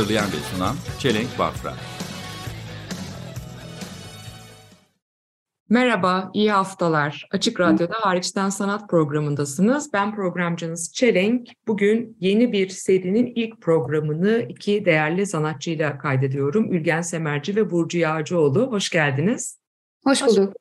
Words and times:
Hazırlayan 0.00 0.26
ve 0.26 0.56
sunan 0.56 0.76
Çelenk 0.98 1.38
Bafra 1.38 1.74
Merhaba, 5.68 6.30
iyi 6.34 6.52
haftalar. 6.52 7.28
Açık 7.32 7.60
Radyo'da 7.60 7.94
Hariçten 8.00 8.48
Sanat 8.48 8.88
programındasınız. 8.90 9.92
Ben 9.92 10.14
programcınız 10.14 10.92
Çelenk. 10.94 11.48
Bugün 11.66 12.16
yeni 12.20 12.52
bir 12.52 12.68
serinin 12.68 13.32
ilk 13.34 13.60
programını 13.60 14.46
iki 14.48 14.84
değerli 14.84 15.26
sanatçıyla 15.26 15.98
kaydediyorum. 15.98 16.72
Ülgen 16.72 17.02
Semerci 17.02 17.56
ve 17.56 17.70
Burcu 17.70 17.98
Yağcıoğlu. 17.98 18.72
Hoş 18.72 18.90
geldiniz. 18.90 19.58
Hoş 20.04 20.22
bulduk. 20.22 20.52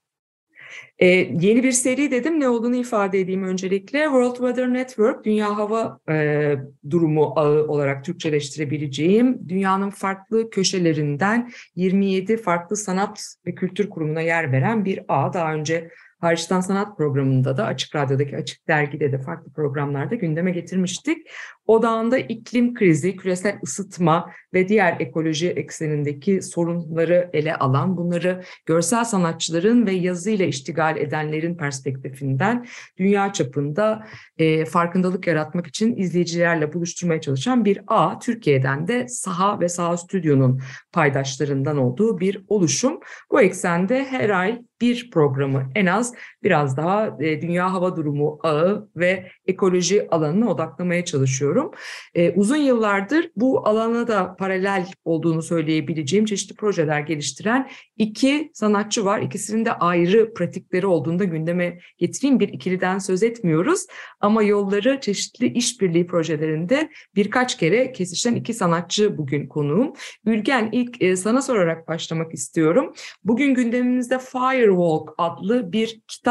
Ee, 1.00 1.08
yeni 1.42 1.64
bir 1.64 1.72
seri 1.72 2.12
dedim. 2.12 2.40
Ne 2.40 2.50
olduğunu 2.50 2.76
ifade 2.76 3.20
edeyim 3.20 3.44
öncelikle. 3.44 4.04
World 4.04 4.36
Weather 4.36 4.74
Network, 4.74 5.26
Dünya 5.26 5.58
Hava 5.58 6.00
e, 6.10 6.56
Durumu 6.90 7.34
Ağı 7.36 7.68
olarak 7.68 8.06
Türkçeleştirebileceğim, 8.06 9.50
dünyanın 9.50 9.90
farklı 9.90 10.50
köşelerinden 10.50 11.52
27 11.76 12.38
farklı 12.38 12.76
sanat 12.76 13.36
ve 13.46 13.56
kültür 13.56 13.90
kurumuna 13.90 14.22
yer 14.22 14.52
veren 14.52 14.86
bir 14.86 15.00
ağ. 15.08 15.34
Daha 15.34 15.54
önce 15.54 15.90
Hariçten 16.20 16.62
Sanat 16.62 16.98
programında 16.98 17.58
da 17.58 17.66
Açık 17.66 17.96
Radyo'daki 17.96 18.38
Açık 18.38 18.68
Dergi'de 18.68 19.12
de 19.12 19.20
farklı 19.20 19.52
programlarda 19.52 20.16
gündeme 20.16 20.52
getirmiştik. 20.52 21.28
Odağında 21.70 22.18
iklim 22.18 22.74
krizi, 22.74 23.16
küresel 23.16 23.60
ısıtma 23.64 24.32
ve 24.54 24.70
diğer 24.70 25.00
ekoloji 25.00 25.50
eksenindeki 25.50 26.42
sorunları 26.42 27.30
ele 27.34 27.56
alan, 27.56 27.98
bunları 27.98 28.44
görsel 28.66 29.04
sanatçıların 29.04 29.86
ve 29.86 29.92
yazıyla 29.92 30.46
iştigal 30.46 30.98
edenlerin 30.98 31.56
perspektifinden 31.56 32.66
dünya 32.98 33.34
çapında 33.34 34.08
e, 34.38 34.66
farkındalık 34.66 35.28
yaratmak 35.28 35.68
için 35.68 35.96
izleyicilerle 35.96 36.74
buluşturmaya 36.74 37.22
çalışan 37.22 37.66
bir 37.66 37.82
ağ. 37.88 38.20
Türkiye'den 38.20 38.88
de 38.88 39.08
Saha 39.08 39.60
ve 39.60 39.70
Saha 39.70 39.98
Stüdyo'nun 39.98 40.62
paydaşlarından 40.92 41.78
olduğu 41.78 42.20
bir 42.20 42.44
oluşum. 42.48 43.00
Bu 43.32 43.42
eksende 43.42 44.06
her 44.06 44.30
ay 44.30 44.62
bir 44.82 45.12
programı 45.12 45.70
en 45.76 45.86
az 45.86 46.14
biraz 46.44 46.78
daha 46.78 47.18
e, 47.20 47.42
dünya 47.42 47.74
hava 47.74 47.96
durumu 47.96 48.40
ağı 48.44 48.90
ve 48.96 49.32
ekoloji 49.48 50.08
alanına 50.12 50.52
odaklamaya 50.52 51.06
çalışıyorum. 51.06 51.72
E, 52.16 52.32
uzun 52.32 52.58
yıllardır 52.58 53.32
bu 53.36 53.68
alana 53.68 54.08
da 54.08 54.36
paralel 54.36 54.88
olduğunu 55.06 55.42
söyleyebileceğim 55.42 56.26
çeşitli 56.26 56.56
projeler 56.56 57.00
geliştiren 57.00 57.70
iki 57.98 58.52
sanatçı 58.54 59.06
var. 59.06 59.22
İkisinin 59.22 59.66
de 59.66 59.72
ayrı 59.72 60.34
pratikleri 60.34 60.88
olduğunda 60.88 61.24
gündeme 61.24 61.80
getireyim. 61.98 62.40
Bir 62.40 62.50
ikiliden 62.50 63.00
söz 63.00 63.24
etmiyoruz 63.24 63.86
ama 64.20 64.44
yolları 64.44 65.00
çeşitli 65.00 65.54
işbirliği 65.54 66.08
projelerinde 66.08 66.90
birkaç 67.16 67.58
kere 67.58 67.92
kesişen 67.92 68.36
iki 68.36 68.54
sanatçı 68.54 69.18
bugün 69.18 69.48
konuğum. 69.48 69.94
Ülgen 70.26 70.70
ilk 70.72 71.02
e, 71.02 71.16
sana 71.16 71.42
sorarak 71.42 71.88
başlamak 71.88 72.34
istiyorum. 72.34 72.94
Bugün 73.24 73.54
gündemimizde 73.54 74.20
Firewalk 74.20 75.14
adlı 75.18 75.72
bir 75.72 76.02
kitap 76.08 76.29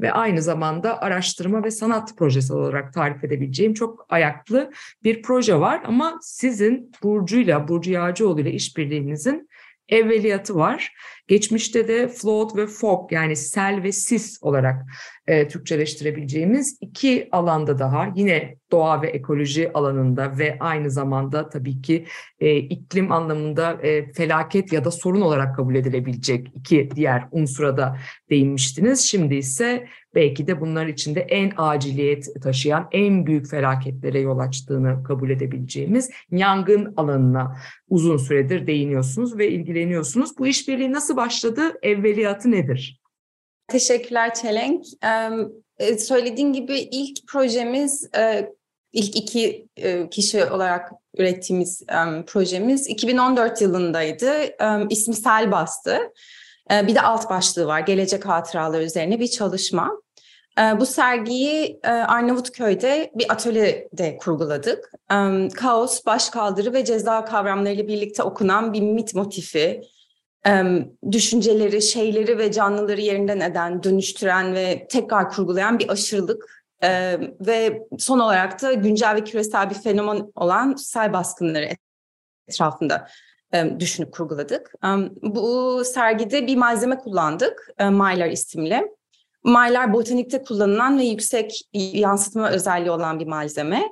ve 0.00 0.12
aynı 0.12 0.42
zamanda 0.42 1.02
araştırma 1.02 1.64
ve 1.64 1.70
sanat 1.70 2.18
projesi 2.18 2.52
olarak 2.52 2.94
tarif 2.94 3.24
edebileceğim 3.24 3.74
çok 3.74 4.06
ayaklı 4.08 4.70
bir 5.04 5.22
proje 5.22 5.60
var. 5.60 5.82
Ama 5.84 6.18
sizin 6.22 6.92
Burcu'yla, 7.02 7.68
Burcu 7.68 7.90
Yağcıoğlu 7.90 8.40
ile 8.40 8.52
işbirliğinizin 8.52 9.48
evveliyatı 9.88 10.54
var. 10.54 10.92
Geçmişte 11.28 11.88
de 11.88 12.08
float 12.08 12.56
ve 12.56 12.66
fog 12.66 13.12
yani 13.12 13.36
sel 13.36 13.82
ve 13.82 13.92
sis 13.92 14.38
olarak 14.42 14.86
e, 15.26 15.48
Türkçeleştirebileceğimiz 15.48 16.78
iki 16.80 17.28
alanda 17.32 17.78
daha 17.78 18.12
yine 18.16 18.56
doğa 18.72 19.02
ve 19.02 19.08
ekoloji 19.08 19.72
alanında 19.72 20.38
ve 20.38 20.56
aynı 20.60 20.90
zamanda 20.90 21.48
tabii 21.48 21.82
ki 21.82 22.06
e, 22.40 22.56
iklim 22.56 23.12
anlamında 23.12 23.72
e, 23.72 24.12
felaket 24.12 24.72
ya 24.72 24.84
da 24.84 24.90
sorun 24.90 25.20
olarak 25.20 25.56
kabul 25.56 25.74
edilebilecek 25.74 26.48
iki 26.54 26.90
diğer 26.94 27.24
unsura 27.30 27.76
da 27.76 27.96
değinmiştiniz. 28.30 29.00
Şimdi 29.00 29.34
ise 29.34 29.86
belki 30.14 30.46
de 30.46 30.60
bunlar 30.60 30.86
içinde 30.86 31.20
en 31.20 31.52
aciliyet 31.56 32.26
taşıyan 32.42 32.88
en 32.92 33.26
büyük 33.26 33.50
felaketlere 33.50 34.20
yol 34.20 34.38
açtığını 34.38 35.02
kabul 35.04 35.30
edebileceğimiz 35.30 36.10
yangın 36.30 36.92
alanına 36.96 37.56
uzun 37.88 38.16
süredir 38.16 38.66
değiniyorsunuz 38.66 39.38
ve 39.38 39.50
ilgileniyorsunuz. 39.50 40.38
Bu 40.38 40.46
işbirliği 40.46 40.92
nasıl 40.92 41.16
başladı? 41.18 41.62
Evveliyatı 41.82 42.50
nedir? 42.50 43.00
Teşekkürler 43.68 44.34
Çelenk. 44.34 44.84
Ee, 45.78 45.98
söylediğin 45.98 46.52
gibi 46.52 46.78
ilk 46.78 47.28
projemiz, 47.28 48.10
e, 48.16 48.52
ilk 48.92 49.16
iki 49.16 49.68
e, 49.76 50.10
kişi 50.10 50.44
olarak 50.44 50.92
ürettiğimiz 51.18 51.82
e, 51.82 52.24
projemiz 52.26 52.88
2014 52.88 53.62
yılındaydı. 53.62 54.30
E, 54.30 54.86
ismi 54.90 55.14
Sel 55.14 55.52
Bastı. 55.52 55.98
E, 56.70 56.86
bir 56.86 56.94
de 56.94 57.00
alt 57.00 57.30
başlığı 57.30 57.66
var, 57.66 57.80
gelecek 57.80 58.26
hatıraları 58.26 58.84
üzerine 58.84 59.20
bir 59.20 59.28
çalışma. 59.28 60.02
E, 60.58 60.80
bu 60.80 60.86
sergiyi 60.86 61.80
e, 61.84 61.88
Arnavutköy'de 61.88 63.12
bir 63.14 63.32
atölyede 63.32 64.16
kurguladık. 64.16 64.92
E, 65.12 65.48
kaos, 65.48 66.06
başkaldırı 66.06 66.72
ve 66.72 66.84
ceza 66.84 67.24
kavramlarıyla 67.24 67.88
birlikte 67.88 68.22
okunan 68.22 68.72
bir 68.72 68.80
mit 68.80 69.14
motifi, 69.14 69.82
düşünceleri, 71.12 71.82
şeyleri 71.82 72.38
ve 72.38 72.52
canlıları 72.52 73.00
yerinden 73.00 73.40
eden, 73.40 73.82
dönüştüren 73.82 74.54
ve 74.54 74.86
tekrar 74.90 75.30
kurgulayan 75.30 75.78
bir 75.78 75.88
aşırılık 75.88 76.64
ve 77.40 77.82
son 77.98 78.18
olarak 78.18 78.62
da 78.62 78.72
güncel 78.72 79.14
ve 79.14 79.24
küresel 79.24 79.70
bir 79.70 79.74
fenomen 79.74 80.32
olan 80.34 80.74
sel 80.74 81.12
baskınları 81.12 81.68
etrafında 82.48 83.08
düşünüp 83.78 84.12
kurguladık. 84.12 84.72
Bu 85.22 85.82
sergide 85.84 86.46
bir 86.46 86.56
malzeme 86.56 86.98
kullandık, 86.98 87.70
Mylar 87.80 88.30
isimli. 88.30 88.82
Mylar 89.44 89.92
botanikte 89.92 90.42
kullanılan 90.42 90.98
ve 90.98 91.04
yüksek 91.04 91.68
yansıtma 91.72 92.50
özelliği 92.50 92.90
olan 92.90 93.20
bir 93.20 93.26
malzeme. 93.26 93.82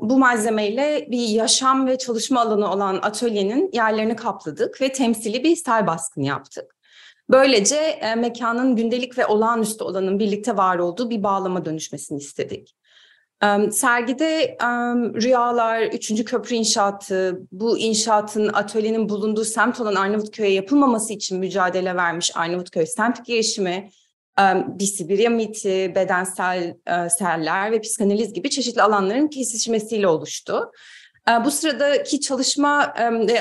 Bu 0.00 0.18
malzemeyle 0.18 1.06
bir 1.10 1.28
yaşam 1.28 1.86
ve 1.86 1.98
çalışma 1.98 2.40
alanı 2.40 2.72
olan 2.72 2.98
atölyenin 3.02 3.70
yerlerini 3.72 4.16
kapladık 4.16 4.80
ve 4.80 4.92
temsili 4.92 5.44
bir 5.44 5.56
sel 5.56 5.86
baskını 5.86 6.24
yaptık. 6.24 6.76
Böylece 7.30 8.00
mekanın 8.16 8.76
gündelik 8.76 9.18
ve 9.18 9.26
olağanüstü 9.26 9.84
olanın 9.84 10.18
birlikte 10.18 10.56
var 10.56 10.78
olduğu 10.78 11.10
bir 11.10 11.22
bağlama 11.22 11.64
dönüşmesini 11.64 12.18
istedik. 12.18 12.74
Sergide 13.70 14.56
rüyalar, 15.22 15.82
üçüncü 15.82 16.24
köprü 16.24 16.56
inşaatı, 16.56 17.40
bu 17.52 17.78
inşaatın 17.78 18.50
atölyenin 18.52 19.08
bulunduğu 19.08 19.44
semt 19.44 19.80
olan 19.80 19.94
Arnavutköy'e 19.94 20.52
yapılmaması 20.52 21.12
için 21.12 21.38
mücadele 21.38 21.96
vermiş 21.96 22.36
Arnavutköy 22.36 22.86
semt 22.86 23.24
girişimi, 23.26 23.90
bir 24.66 24.84
Sibirya 24.84 25.30
miti, 25.30 25.92
bedensel 25.94 26.74
seller 27.18 27.72
ve 27.72 27.80
psikanaliz 27.80 28.32
gibi 28.32 28.50
çeşitli 28.50 28.82
alanların 28.82 29.28
kesişmesiyle 29.28 30.08
oluştu. 30.08 30.72
Bu 31.44 31.50
sıradaki 31.50 32.20
çalışma 32.20 32.94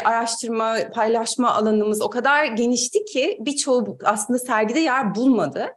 araştırma, 0.06 0.78
paylaşma 0.94 1.56
alanımız 1.56 2.02
o 2.02 2.10
kadar 2.10 2.46
genişti 2.46 3.06
ki 3.06 3.38
birçoğu 3.42 3.98
aslında 4.04 4.40
sergide 4.40 4.80
yer 4.80 5.16
bulmadı. 5.16 5.68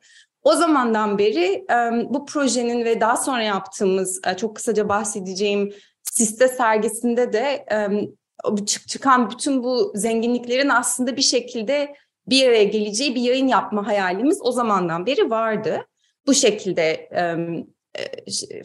O 0.42 0.54
zamandan 0.54 1.18
beri 1.18 1.64
bu 2.10 2.26
projenin 2.26 2.84
ve 2.84 3.00
daha 3.00 3.16
sonra 3.16 3.42
yaptığımız 3.42 4.20
çok 4.36 4.56
kısaca 4.56 4.88
bahsedeceğim 4.88 5.72
Siste 6.02 6.48
sergisinde 6.48 7.32
de 7.32 7.66
çıkan 8.66 9.30
bütün 9.30 9.62
bu 9.62 9.92
zenginliklerin 9.94 10.68
aslında 10.68 11.16
bir 11.16 11.22
şekilde 11.22 11.94
bir 12.30 12.48
araya 12.48 12.64
geleceği 12.64 13.14
bir 13.14 13.20
yayın 13.20 13.48
yapma 13.48 13.86
hayalimiz 13.86 14.38
o 14.42 14.52
zamandan 14.52 15.06
beri 15.06 15.30
vardı. 15.30 15.86
Bu 16.26 16.34
şekilde 16.34 17.08
e, 17.14 17.36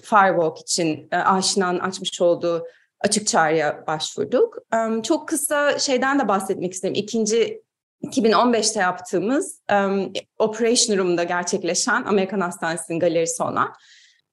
Firewalk 0.02 0.60
için 0.60 1.08
e, 1.12 1.18
Aşina'nın 1.18 1.80
açmış 1.80 2.22
olduğu 2.22 2.68
açık 3.00 3.28
çağrıya 3.28 3.84
başvurduk. 3.88 4.58
E, 4.74 5.04
çok 5.04 5.28
kısa 5.28 5.80
şeyden 5.80 6.20
de 6.20 6.28
bahsetmek 6.28 6.74
isterim. 6.74 6.96
İkinci 6.96 7.66
2015'te 8.04 8.80
yaptığımız 8.80 9.62
um, 9.72 10.14
Operation 10.40 10.98
Room'da 10.98 11.24
gerçekleşen 11.24 12.04
Amerikan 12.04 12.40
Hastanesi'nin 12.40 13.00
galerisi 13.00 13.44
olan 13.44 13.74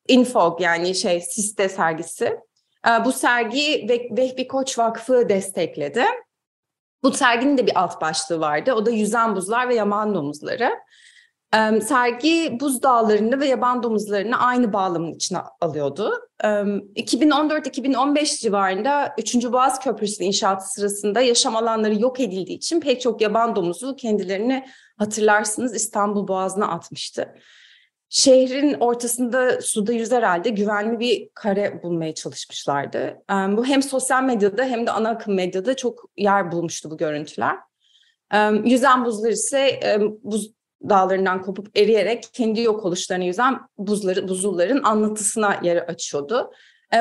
Infog 0.08 0.60
yani 0.60 0.94
şey 0.94 1.20
Siste 1.20 1.68
sergisi. 1.68 2.24
E, 2.86 3.04
bu 3.04 3.12
sergi 3.12 3.86
Vehbi 4.10 4.48
Koç 4.48 4.78
Vakfı 4.78 5.28
destekledi. 5.28 6.04
Bu 7.02 7.12
serginin 7.12 7.58
de 7.58 7.66
bir 7.66 7.80
alt 7.80 8.00
başlığı 8.00 8.40
vardı. 8.40 8.72
O 8.72 8.86
da 8.86 8.90
yüzen 8.90 9.36
buzlar 9.36 9.68
ve 9.68 9.74
yaban 9.74 10.14
domuzları. 10.14 10.70
E, 11.54 11.80
sergi 11.80 12.58
buz 12.60 12.82
dağlarını 12.82 13.40
ve 13.40 13.46
yaban 13.46 13.82
domuzlarını 13.82 14.38
aynı 14.38 14.72
bağlamın 14.72 15.12
içine 15.12 15.38
alıyordu. 15.60 16.28
E, 16.44 16.48
2014-2015 16.48 18.40
civarında 18.40 19.14
3. 19.18 19.34
Boğaz 19.52 19.80
Köprüsü 19.80 20.24
inşaatı 20.24 20.68
sırasında 20.68 21.20
yaşam 21.20 21.56
alanları 21.56 22.00
yok 22.00 22.20
edildiği 22.20 22.56
için 22.56 22.80
pek 22.80 23.00
çok 23.00 23.20
yaban 23.20 23.56
domuzu 23.56 23.96
kendilerini 23.96 24.66
hatırlarsınız 24.98 25.74
İstanbul 25.74 26.28
Boğazı'na 26.28 26.68
atmıştı. 26.68 27.34
Şehrin 28.14 28.74
ortasında 28.80 29.60
suda 29.60 29.92
yüzer 29.92 30.22
halde 30.22 30.50
güvenli 30.50 31.00
bir 31.00 31.28
kare 31.34 31.82
bulmaya 31.82 32.14
çalışmışlardı. 32.14 33.16
Bu 33.30 33.66
hem 33.66 33.82
sosyal 33.82 34.22
medyada 34.22 34.64
hem 34.64 34.86
de 34.86 34.90
ana 34.90 35.08
akım 35.08 35.34
medyada 35.34 35.76
çok 35.76 36.10
yer 36.16 36.52
bulmuştu 36.52 36.90
bu 36.90 36.96
görüntüler. 36.96 37.56
Yüzen 38.64 39.04
buzlar 39.04 39.30
ise 39.30 39.80
buz 40.22 40.52
dağlarından 40.88 41.42
kopup 41.42 41.78
eriyerek 41.78 42.28
kendi 42.32 42.60
yok 42.60 42.84
oluşlarına 42.84 43.24
yüzen 43.24 43.58
buzları, 43.78 44.28
buzulların 44.28 44.82
anlatısına 44.82 45.60
yer 45.62 45.76
açıyordu. 45.76 46.50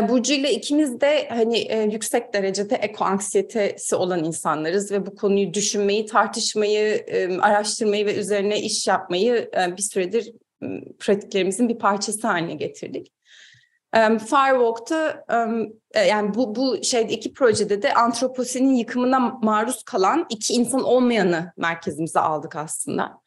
Burcu 0.10 0.34
ile 0.34 0.52
ikimiz 0.52 1.02
de 1.02 1.30
hani 1.30 1.88
yüksek 1.94 2.34
derecede 2.34 2.76
eko 2.76 3.06
anksiyetesi 3.06 3.96
olan 3.96 4.24
insanlarız 4.24 4.92
ve 4.92 5.06
bu 5.06 5.16
konuyu 5.16 5.54
düşünmeyi, 5.54 6.06
tartışmayı, 6.06 7.06
araştırmayı 7.42 8.06
ve 8.06 8.16
üzerine 8.16 8.62
iş 8.62 8.88
yapmayı 8.88 9.52
bir 9.78 9.82
süredir 9.82 10.34
pratiklerimizin 11.00 11.70
bir 11.70 11.78
parçası 11.80 12.28
haline 12.28 12.54
getirdik. 12.54 13.14
Um, 13.98 14.18
Firewalk'ta 14.18 15.26
um, 15.34 15.74
yani 16.08 16.34
bu 16.34 16.56
bu 16.56 16.84
şeyde 16.84 17.14
iki 17.14 17.34
projede 17.34 17.82
de 17.82 17.94
antroposinin 17.94 18.74
yıkımına 18.74 19.20
maruz 19.20 19.84
kalan 19.84 20.26
iki 20.30 20.54
insan 20.54 20.84
olmayanı 20.84 21.54
merkezimize 21.58 22.20
aldık 22.20 22.56
aslında. 22.56 23.22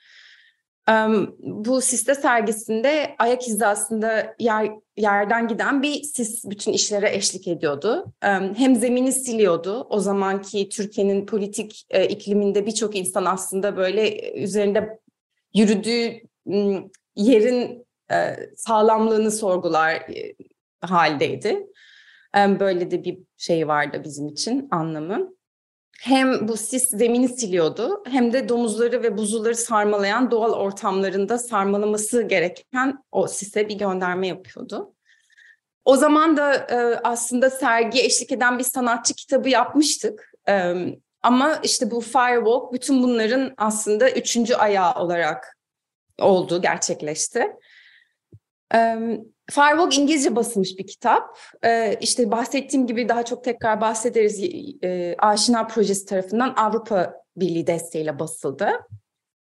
Bu 1.38 1.81
siste 1.81 2.14
sergisinde 2.14 3.14
ayak 3.19 3.42
hizasında 3.42 4.34
yer, 4.38 4.70
yerden 4.96 5.48
giden 5.48 5.82
bir 5.82 6.02
sis 6.02 6.44
bütün 6.44 6.72
işlere 6.72 7.14
eşlik 7.14 7.48
ediyordu. 7.48 8.12
Hem 8.56 8.76
zemini 8.76 9.12
siliyordu. 9.12 9.86
O 9.90 10.00
zamanki 10.00 10.69
Türkiye'nin 10.69 11.26
politik 11.26 11.86
e, 11.90 12.08
ikliminde 12.08 12.66
birçok 12.66 12.96
insan 12.96 13.25
aslında 13.25 13.76
böyle 13.76 14.32
üzerinde 14.32 15.00
yürüdüğü 15.54 16.20
yerin 17.16 17.87
e, 18.11 18.37
sağlamlığını 18.56 19.31
sorgular 19.31 19.93
e, 19.93 20.34
haldeydi. 20.81 21.66
E, 22.37 22.61
böyle 22.61 22.90
de 22.90 23.05
bir 23.05 23.19
şey 23.37 23.69
vardı 23.69 24.00
bizim 24.05 24.28
için 24.28 24.69
anlamı. 24.70 25.34
Hem 26.00 26.49
bu 26.49 26.56
sis 26.56 26.90
zemini 26.90 27.28
siliyordu 27.28 28.02
hem 28.06 28.32
de 28.32 28.49
domuzları 28.49 29.02
ve 29.02 29.19
buzulları 29.19 29.56
sarmalayan 29.56 30.31
doğal 30.31 30.52
ortamlarında 30.52 31.38
sarmalaması 31.38 32.22
gereken 32.22 33.05
o 33.12 33.26
sise 33.26 33.69
bir 33.69 33.78
gönderme 33.78 34.26
yapıyordu. 34.26 34.94
O 35.84 35.96
zaman 35.96 36.37
da 36.37 36.55
e, 36.55 37.00
aslında 37.05 37.50
sergi 37.50 38.00
eşlik 38.00 38.32
eden 38.32 38.58
bir 38.58 38.64
sanatçı 38.64 39.14
kitabı 39.14 39.49
yapmıştık. 39.49 40.32
E, 40.49 40.75
ama 41.22 41.60
işte 41.62 41.90
bu 41.90 42.00
Firewalk 42.00 42.72
bütün 42.72 43.02
bunların 43.02 43.55
aslında 43.56 44.10
üçüncü 44.10 44.55
ayağı 44.55 44.94
olarak 44.94 45.54
oldu, 46.20 46.62
gerçekleşti. 46.62 47.52
Firewalk 49.50 49.99
İngilizce 49.99 50.37
basılmış 50.37 50.78
bir 50.78 50.87
kitap. 50.87 51.38
İşte 52.00 52.31
bahsettiğim 52.31 52.87
gibi 52.87 53.08
daha 53.08 53.25
çok 53.25 53.44
tekrar 53.44 53.81
bahsederiz. 53.81 54.40
Aşina 55.19 55.66
Projesi 55.66 56.06
tarafından 56.06 56.55
Avrupa 56.56 57.14
Birliği 57.37 57.66
desteğiyle 57.66 58.19
basıldı. 58.19 58.70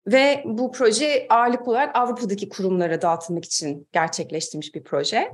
Ve 0.07 0.43
bu 0.45 0.71
proje 0.71 1.25
ağırlık 1.29 1.67
olarak 1.67 1.95
Avrupa'daki 1.95 2.49
kurumlara 2.49 3.01
dağıtılmak 3.01 3.45
için 3.45 3.87
gerçekleştirilmiş 3.91 4.75
bir 4.75 4.83
proje. 4.83 5.31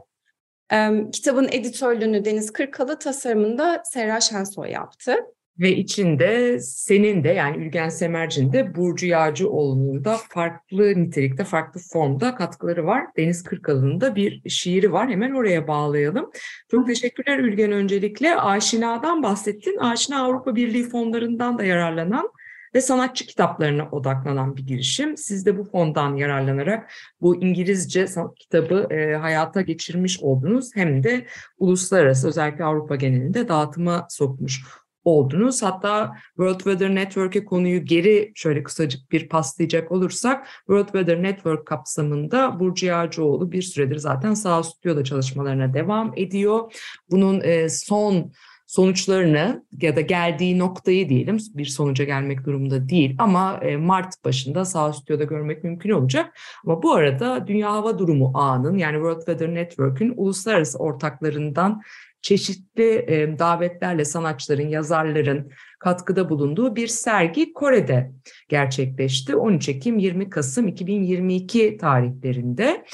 Kitabın 1.12 1.48
editörlüğünü 1.52 2.26
Deniz 2.26 2.54
Kırkalı, 2.54 3.00
tasarımında 3.00 3.82
Serra 3.86 4.22
Şensoy 4.22 4.72
yaptı. 4.72 5.16
Ve 5.60 5.76
içinde 5.76 6.60
senin 6.60 7.24
de 7.24 7.30
yani 7.30 7.58
Ülgen 7.58 7.90
Semerci'nin 7.90 8.54
de 8.54 8.76
Burcu 8.76 9.08
Yağcıoğlu'nun 9.08 10.06
da 10.06 10.18
farklı 10.30 10.94
nitelikte, 10.96 11.44
farklı 11.44 11.82
formda 11.94 12.36
katkıları 12.36 12.86
var. 12.86 13.06
Deniz 13.18 13.44
Kırkalı'nın 13.44 14.02
da 14.02 14.16
bir 14.16 14.50
şiiri 14.50 14.92
var. 14.92 15.10
Hemen 15.10 15.32
oraya 15.32 15.68
bağlayalım. 15.68 16.32
Çok 16.72 16.88
teşekkürler 16.88 17.40
Ülgen 17.40 17.72
öncelikle. 17.72 18.36
Aşina'dan 18.36 19.24
bahsettin. 19.24 19.78
Aşina 19.78 20.24
Avrupa 20.24 20.56
Birliği 20.56 20.90
fonlarından 20.90 21.58
da 21.58 21.64
yararlanan 21.64 22.30
ve 22.76 22.82
sanatçı 22.82 23.26
kitaplarına 23.26 23.90
odaklanan 23.92 24.58
bir 24.58 24.68
girişim. 24.68 25.18
Siz 25.18 25.46
de 25.46 25.58
bu 25.58 25.64
fondan 25.64 26.16
yararlanarak 26.16 26.92
bu 27.22 27.44
İngilizce 27.44 28.06
kitabı 28.36 28.88
e, 28.94 29.16
hayata 29.16 29.62
geçirmiş 29.62 30.20
oldunuz. 30.20 30.76
Hem 30.76 31.04
de 31.04 31.26
uluslararası 31.58 32.28
özellikle 32.28 32.64
Avrupa 32.64 32.96
genelinde 32.96 33.48
dağıtıma 33.48 34.08
sokmuş 34.10 34.62
oldunuz. 35.10 35.64
Hatta 35.64 36.12
World 36.28 36.58
Weather 36.58 36.96
Network'e 36.96 37.46
konuyu 37.46 37.86
geri 37.86 38.32
şöyle 38.36 38.64
kısacık 38.64 39.12
bir 39.12 39.30
paslayacak 39.30 39.92
olursak 39.92 40.48
World 40.58 40.86
Weather 40.86 41.24
Network 41.24 41.66
kapsamında 41.66 42.60
Burcu 42.60 42.86
Yağcıoğlu 42.86 43.52
bir 43.52 43.62
süredir 43.62 43.98
zaten 43.98 44.34
sağ 44.34 44.64
stüdyoda 44.64 45.04
çalışmalarına 45.04 45.74
devam 45.74 46.14
ediyor. 46.16 46.74
Bunun 47.12 47.42
e, 47.42 47.70
son 47.70 48.32
sonuçlarını 48.70 49.66
ya 49.82 49.96
da 49.96 50.02
geldiği 50.02 50.60
noktayı 50.60 51.10
diyelim 51.10 51.38
bir 51.54 51.66
sonuca 51.66 52.06
gelmek 52.06 52.46
durumunda 52.46 52.90
değil 52.90 53.16
ama 53.20 53.60
e, 53.62 53.78
Mart 53.78 54.26
başında 54.26 54.66
sağ 54.66 54.94
stüdyoda 54.94 55.24
görmek 55.24 55.64
mümkün 55.64 55.90
olacak. 55.90 56.38
Ama 56.66 56.84
bu 56.84 56.94
arada 56.94 57.48
Dünya 57.48 57.72
Hava 57.72 58.00
Durumu 58.00 58.32
ağının 58.34 58.78
yani 58.78 58.94
World 58.94 59.18
Weather 59.18 59.54
Network'ün 59.54 60.14
uluslararası 60.18 60.78
ortaklarından 60.78 61.82
çeşitli 62.22 63.06
davetlerle 63.40 64.06
sanatçıların, 64.06 64.68
yazarların 64.68 65.52
katkıda 65.80 66.30
bulunduğu 66.30 66.76
bir 66.76 66.88
sergi 66.88 67.54
Kore'de 67.54 68.12
gerçekleşti. 68.50 69.36
13 69.36 69.70
Ekim 69.70 69.98
20 69.98 70.30
Kasım 70.30 70.68
2022 70.68 71.78
tarihlerinde 71.78 72.86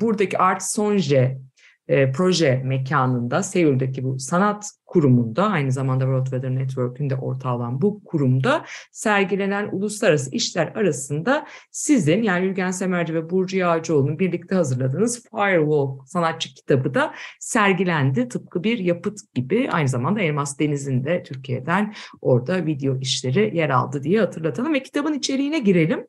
buradaki 0.00 0.38
Art 0.38 0.62
Sonje 0.62 1.38
proje 1.88 2.62
mekanında 2.64 3.42
Seul'deki 3.42 4.04
bu 4.04 4.18
sanat 4.18 4.70
kurumunda 4.86 5.46
aynı 5.46 5.72
zamanda 5.72 6.04
World 6.04 6.24
Weather 6.24 6.54
Network'ün 6.54 7.10
de 7.10 7.16
ortağı 7.16 7.54
olan 7.54 7.82
bu 7.82 8.04
kurumda 8.04 8.64
sergilenen 8.92 9.68
uluslararası 9.72 10.30
işler 10.30 10.66
arasında 10.66 11.46
sizin 11.70 12.22
yani 12.22 12.46
Ülgen 12.46 12.70
Semerci 12.70 13.14
ve 13.14 13.30
Burcu 13.30 13.56
Yağcıoğlu'nun 13.56 14.18
birlikte 14.18 14.54
hazırladığınız 14.54 15.22
Firewall 15.30 16.06
sanatçı 16.06 16.54
kitabı 16.54 16.94
da 16.94 17.14
sergilendi. 17.40 18.28
Tıpkı 18.28 18.64
bir 18.64 18.78
yapıt 18.78 19.18
gibi 19.34 19.68
aynı 19.70 19.88
zamanda 19.88 20.20
Elmas 20.20 20.58
Deniz'in 20.58 21.04
de 21.04 21.22
Türkiye'den 21.22 21.94
orada 22.20 22.66
video 22.66 22.98
işleri 23.00 23.56
yer 23.56 23.70
aldı 23.70 24.02
diye 24.02 24.20
hatırlatalım 24.20 24.74
ve 24.74 24.82
kitabın 24.82 25.14
içeriğine 25.14 25.58
girelim. 25.58 26.06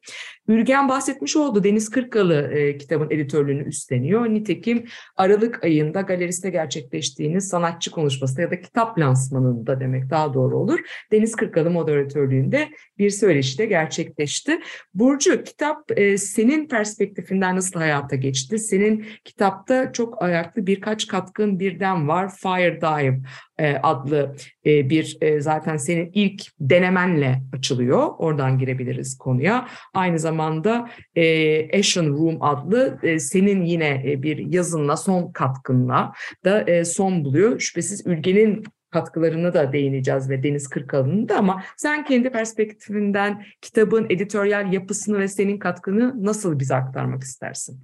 Ülgen 0.48 0.90
bahsetmiş 0.90 1.36
oldu. 1.36 1.64
Deniz 1.64 1.90
Kırkalı 1.90 2.34
e, 2.34 2.78
kitabın 2.78 3.12
editörlüğünü 3.12 3.64
üstleniyor. 3.64 4.26
Nitekim 4.26 4.86
Aralık 5.16 5.64
ayında 5.64 6.02
galeriste 6.02 6.50
gerçekleştiğiniz 6.50 7.48
sanatçı 7.48 7.92
konuşması 7.92 8.42
ya 8.42 8.52
da 8.52 8.67
kitap 8.68 9.00
lansmanında 9.00 9.80
demek 9.80 10.10
daha 10.10 10.34
doğru 10.34 10.58
olur. 10.58 10.80
Deniz 11.12 11.36
Kırkalı 11.36 11.70
moderatörlüğünde 11.70 12.70
bir 12.98 13.10
söyleşi 13.10 13.58
de 13.58 13.66
gerçekleşti. 13.66 14.60
Burcu 14.94 15.44
kitap 15.44 16.00
e, 16.00 16.18
senin 16.18 16.68
perspektifinden 16.68 17.56
nasıl 17.56 17.80
hayata 17.80 18.16
geçti? 18.16 18.60
Senin 18.60 19.06
kitapta 19.24 19.92
çok 19.92 20.24
ayaklı 20.24 20.68
birkaç 20.68 21.08
katkın 21.08 21.60
birden 21.60 22.08
var. 22.08 22.36
Fire 22.36 22.82
Dive 22.82 23.20
e, 23.58 23.76
adlı 23.76 24.36
e, 24.66 24.90
bir 24.90 25.18
e, 25.22 25.42
zaten 25.42 25.78
senin 25.78 26.12
ilk 26.14 26.42
denemenle 26.60 27.42
açılıyor. 27.54 28.10
Oradan 28.18 28.60
girebiliriz 28.60 29.18
konuya. 29.18 29.68
Aynı 29.94 30.20
zamanda 30.20 30.90
e, 31.16 31.78
Action 31.80 32.06
Room 32.06 32.38
adlı 32.42 33.00
e, 33.04 33.20
senin 33.20 33.62
yine 33.62 34.04
e, 34.06 34.24
bir 34.24 34.38
yazınla 34.38 34.98
son 34.98 35.32
katkınla 35.32 36.14
da 36.46 36.62
e, 36.62 36.86
son 36.86 37.26
buluyor. 37.26 37.60
Şüphesiz 37.60 38.08
ülkenin 38.08 38.57
katkılarını 38.98 39.54
da 39.54 39.74
değineceğiz 39.74 40.30
ve 40.30 40.44
Deniz 40.44 40.68
Kırkalı'nın 40.68 41.30
da 41.30 41.38
ama 41.38 41.64
sen 41.78 42.06
kendi 42.06 42.30
perspektifinden 42.30 43.44
kitabın 43.62 44.06
editoryal 44.10 44.74
yapısını 44.74 45.20
ve 45.20 45.28
senin 45.28 45.58
katkını 45.58 46.26
nasıl 46.26 46.60
bize 46.60 46.76
aktarmak 46.76 47.24
istersin? 47.24 47.80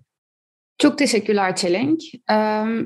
Çok 0.78 0.98
teşekkürler 0.98 1.56
Çelenk. 1.56 2.02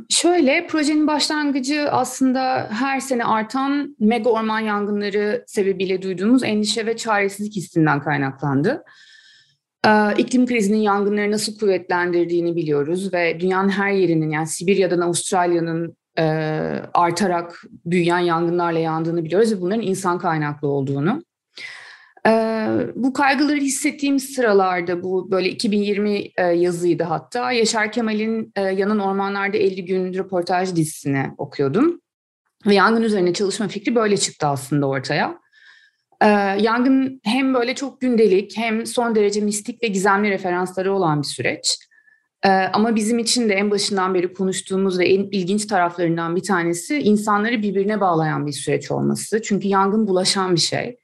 Şöyle 0.10 0.68
projenin 0.68 1.08
başlangıcı 1.08 1.92
aslında 1.92 2.70
her 2.72 3.00
sene 3.00 3.24
artan 3.24 3.96
mega 4.00 4.30
orman 4.30 4.60
yangınları 4.60 5.44
sebebiyle 5.48 6.02
duyduğumuz 6.02 6.44
endişe 6.44 6.86
ve 6.86 6.98
çaresizlik 6.98 7.56
hissinden 7.56 8.02
kaynaklandı. 8.02 8.84
Ee, 9.88 10.14
iklim 10.18 10.46
krizinin 10.46 10.78
yangınları 10.78 11.32
nasıl 11.32 11.60
kuvvetlendirdiğini 11.60 12.56
biliyoruz 12.56 13.14
ve 13.14 13.40
dünyanın 13.40 13.70
her 13.70 13.92
yerinin 13.92 14.30
yani 14.30 14.48
Sibirya'dan 14.48 15.00
Avustralya'nın 15.00 15.98
e, 16.20 16.24
artarak 16.94 17.64
büyüyen 17.86 18.20
yangınlarla 18.20 18.80
yandığını 18.80 19.24
biliyoruz 19.24 19.52
ve 19.52 19.62
bunların 19.62 19.82
insan 19.82 20.20
kaynaklı 20.20 20.68
olduğunu. 20.68 21.24
E, 22.28 22.32
bu 22.96 23.14
kaygıları 23.14 23.58
hissettiğim 23.58 24.20
sıralarda 24.20 25.04
bu 25.04 25.32
böyle 25.32 25.50
2020 25.50 26.32
e, 26.38 26.44
yazıydı 26.44 27.04
hatta 27.04 27.52
Yaşar 27.52 27.92
Kemal'in 27.92 28.52
e, 28.56 28.62
Yanın 28.62 29.00
Ormanlarda 29.00 29.58
50 29.58 29.86
Gün 29.86 30.14
röportaj 30.14 30.76
dizisini 30.76 31.26
okuyordum. 31.38 32.02
Ve 32.66 32.74
yangın 32.74 33.02
üzerine 33.02 33.34
çalışma 33.34 33.68
fikri 33.68 33.96
böyle 33.96 34.18
çıktı 34.18 34.48
aslında 34.48 34.88
ortaya. 34.88 35.40
Ee, 36.22 36.28
yangın 36.60 37.22
hem 37.24 37.54
böyle 37.54 37.76
çok 37.76 38.02
gündelik 38.02 38.58
hem 38.58 38.86
son 38.86 39.16
derece 39.16 39.42
mistik 39.42 39.84
ve 39.84 39.88
gizemli 39.88 40.30
referansları 40.30 40.94
olan 40.94 41.22
bir 41.22 41.28
süreç. 41.28 41.78
Ee, 42.46 42.50
ama 42.50 42.96
bizim 42.96 43.20
için 43.20 43.50
de 43.50 43.54
en 43.54 43.72
başından 43.72 44.14
beri 44.14 44.34
konuştuğumuz 44.34 45.00
ve 45.00 45.08
en 45.08 45.24
ilginç 45.32 45.66
taraflarından 45.66 46.36
bir 46.36 46.44
tanesi 46.44 47.00
insanları 47.00 47.62
birbirine 47.62 48.02
bağlayan 48.02 48.48
bir 48.48 48.52
süreç 48.52 48.92
olması. 48.92 49.42
Çünkü 49.42 49.68
yangın 49.68 50.08
bulaşan 50.08 50.56
bir 50.56 50.60
şey. 50.60 50.98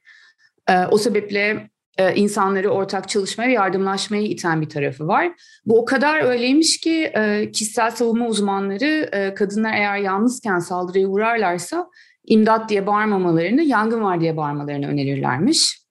Ee, 0.68 0.86
o 0.90 0.98
sebeple 0.98 1.70
e, 1.98 2.14
insanları 2.14 2.68
ortak 2.68 3.08
çalışmaya 3.08 3.48
ve 3.48 3.52
yardımlaşmaya 3.52 4.22
iten 4.22 4.60
bir 4.60 4.68
tarafı 4.68 5.06
var. 5.06 5.32
Bu 5.66 5.78
o 5.78 5.84
kadar 5.84 6.24
öyleymiş 6.24 6.80
ki 6.80 7.12
e, 7.16 7.50
kişisel 7.52 7.90
savunma 7.90 8.26
uzmanları 8.26 9.08
e, 9.12 9.34
kadınlar 9.34 9.74
eğer 9.74 9.98
yalnızken 9.98 10.58
saldırıya 10.58 11.08
uğrarlarsa 11.08 11.90
imdat 12.26 12.68
diye 12.68 12.86
bağırmamalarını, 12.86 13.62
yangın 13.62 14.02
var 14.02 14.20
diye 14.20 14.36
bağırmalarını 14.36 14.88
önerirlermiş. 14.88 15.84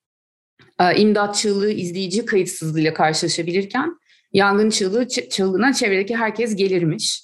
E, 0.79 0.95
imdat 0.95 1.35
çığlığı 1.35 1.71
izleyici 1.71 2.25
kayıtsızlığıyla 2.25 2.93
karşılaşabilirken 2.93 3.97
yangın 4.33 4.69
çığlığı 4.69 5.07
çığlığına 5.07 5.73
çevredeki 5.73 6.15
herkes 6.15 6.55
gelirmiş. 6.55 7.23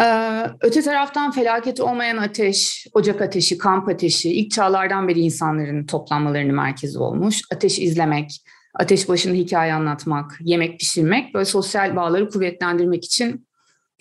Ee, 0.00 0.44
öte 0.60 0.82
taraftan 0.82 1.30
felaket 1.30 1.80
olmayan 1.80 2.16
ateş, 2.16 2.86
ocak 2.92 3.22
ateşi, 3.22 3.58
kamp 3.58 3.88
ateşi 3.88 4.32
ilk 4.32 4.50
çağlardan 4.50 5.08
beri 5.08 5.20
insanların 5.20 5.86
toplanmalarının 5.86 6.54
merkezi 6.54 6.98
olmuş. 6.98 7.42
Ateş 7.52 7.78
izlemek, 7.78 8.30
ateş 8.74 9.08
başında 9.08 9.34
hikaye 9.34 9.72
anlatmak, 9.72 10.38
yemek 10.40 10.80
pişirmek 10.80 11.34
böyle 11.34 11.44
sosyal 11.44 11.96
bağları 11.96 12.28
kuvvetlendirmek 12.28 13.04
için 13.04 13.46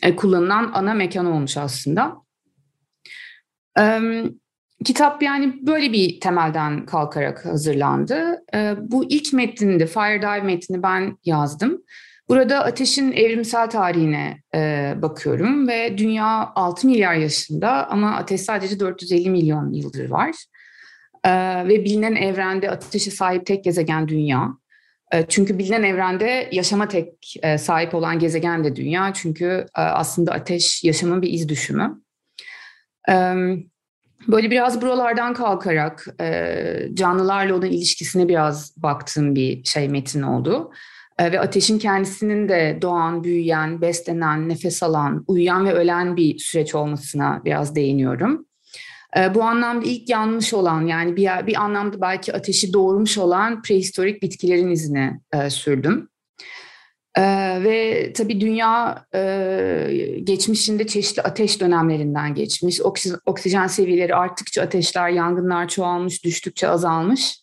e, 0.02 0.16
kullanılan 0.16 0.72
ana 0.74 0.94
mekan 0.94 1.26
olmuş 1.26 1.58
aslında. 1.58 2.16
Ee, 4.82 4.84
kitap 4.84 5.24
yani 5.24 5.54
böyle 5.68 5.94
bir 5.94 6.20
temelden 6.20 6.86
kalkarak 6.86 7.46
hazırlandı. 7.46 8.44
Ee, 8.54 8.76
bu 8.80 9.06
ilk 9.10 9.34
metninde, 9.34 9.88
Fire 9.88 10.22
Dive 10.22 10.42
metnini 10.42 10.84
ben 10.84 11.18
yazdım. 11.26 11.84
Burada 12.30 12.64
ateşin 12.64 13.12
evrimsel 13.12 13.70
tarihine 13.70 14.42
e, 14.56 14.94
bakıyorum 15.02 15.68
ve 15.68 15.98
dünya 15.98 16.52
6 16.56 16.88
milyar 16.88 17.14
yaşında 17.14 17.90
ama 17.90 18.16
ateş 18.16 18.42
sadece 18.42 18.80
450 18.80 19.30
milyon 19.30 19.74
yıldır 19.74 20.10
var. 20.10 20.36
E, 21.24 21.32
ve 21.68 21.86
bilinen 21.86 22.16
evrende 22.16 22.72
ateşe 22.72 23.12
sahip 23.12 23.46
tek 23.46 23.64
gezegen 23.64 24.08
dünya. 24.08 24.50
E, 25.14 25.26
çünkü 25.28 25.58
bilinen 25.58 25.84
evrende 25.84 26.50
yaşama 26.52 26.88
tek 26.88 27.36
e, 27.44 27.58
sahip 27.58 27.96
olan 27.96 28.20
gezegen 28.20 28.64
de 28.64 28.76
dünya. 28.76 29.14
Çünkü 29.14 29.66
e, 29.78 29.82
aslında 29.82 30.32
ateş 30.32 30.84
yaşamın 30.84 31.22
bir 31.22 31.34
iz 31.34 31.50
düşümü. 31.50 32.02
Böyle 34.28 34.52
biraz 34.52 34.82
buralardan 34.82 35.34
kalkarak 35.34 36.08
e, 36.22 36.90
canlılarla 36.94 37.56
olan 37.56 37.68
ilişkisine 37.68 38.28
biraz 38.28 38.74
baktığım 38.78 39.36
bir 39.36 39.64
şey 39.64 39.90
metin 39.90 40.22
oldu. 40.22 40.72
E, 41.20 41.32
ve 41.32 41.40
ateşin 41.40 41.80
kendisinin 41.80 42.50
de 42.50 42.80
doğan, 42.82 43.24
büyüyen, 43.24 43.82
beslenen, 43.82 44.50
nefes 44.50 44.84
alan, 44.84 45.26
uyuyan 45.28 45.66
ve 45.66 45.74
ölen 45.74 46.18
bir 46.18 46.40
süreç 46.40 46.76
olmasına 46.76 47.42
biraz 47.46 47.76
değiniyorum. 47.76 48.46
E, 49.18 49.36
bu 49.36 49.44
anlamda 49.44 49.86
ilk 49.86 50.10
yanmış 50.10 50.54
olan 50.54 50.86
yani 50.86 51.16
bir, 51.16 51.48
bir 51.48 51.62
anlamda 51.62 52.02
belki 52.02 52.34
ateşi 52.34 52.74
doğurmuş 52.74 53.18
olan 53.18 53.62
prehistorik 53.62 54.22
bitkilerin 54.22 54.72
izine 54.72 55.20
e, 55.34 55.50
sürdüm. 55.50 56.10
Ee, 57.18 57.64
ve 57.64 58.14
tabii 58.14 58.42
dünya 58.42 59.06
e, 59.16 60.20
geçmişinde 60.24 60.88
çeşitli 60.88 61.22
ateş 61.22 61.62
dönemlerinden 61.62 62.36
geçmiş. 62.36 62.82
Oksijen, 62.82 63.20
oksijen 63.26 63.68
seviyeleri 63.68 64.16
arttıkça 64.16 64.62
ateşler, 64.62 65.10
yangınlar 65.10 65.68
çoğalmış, 65.68 66.24
düştükçe 66.24 66.70
azalmış. 66.70 67.40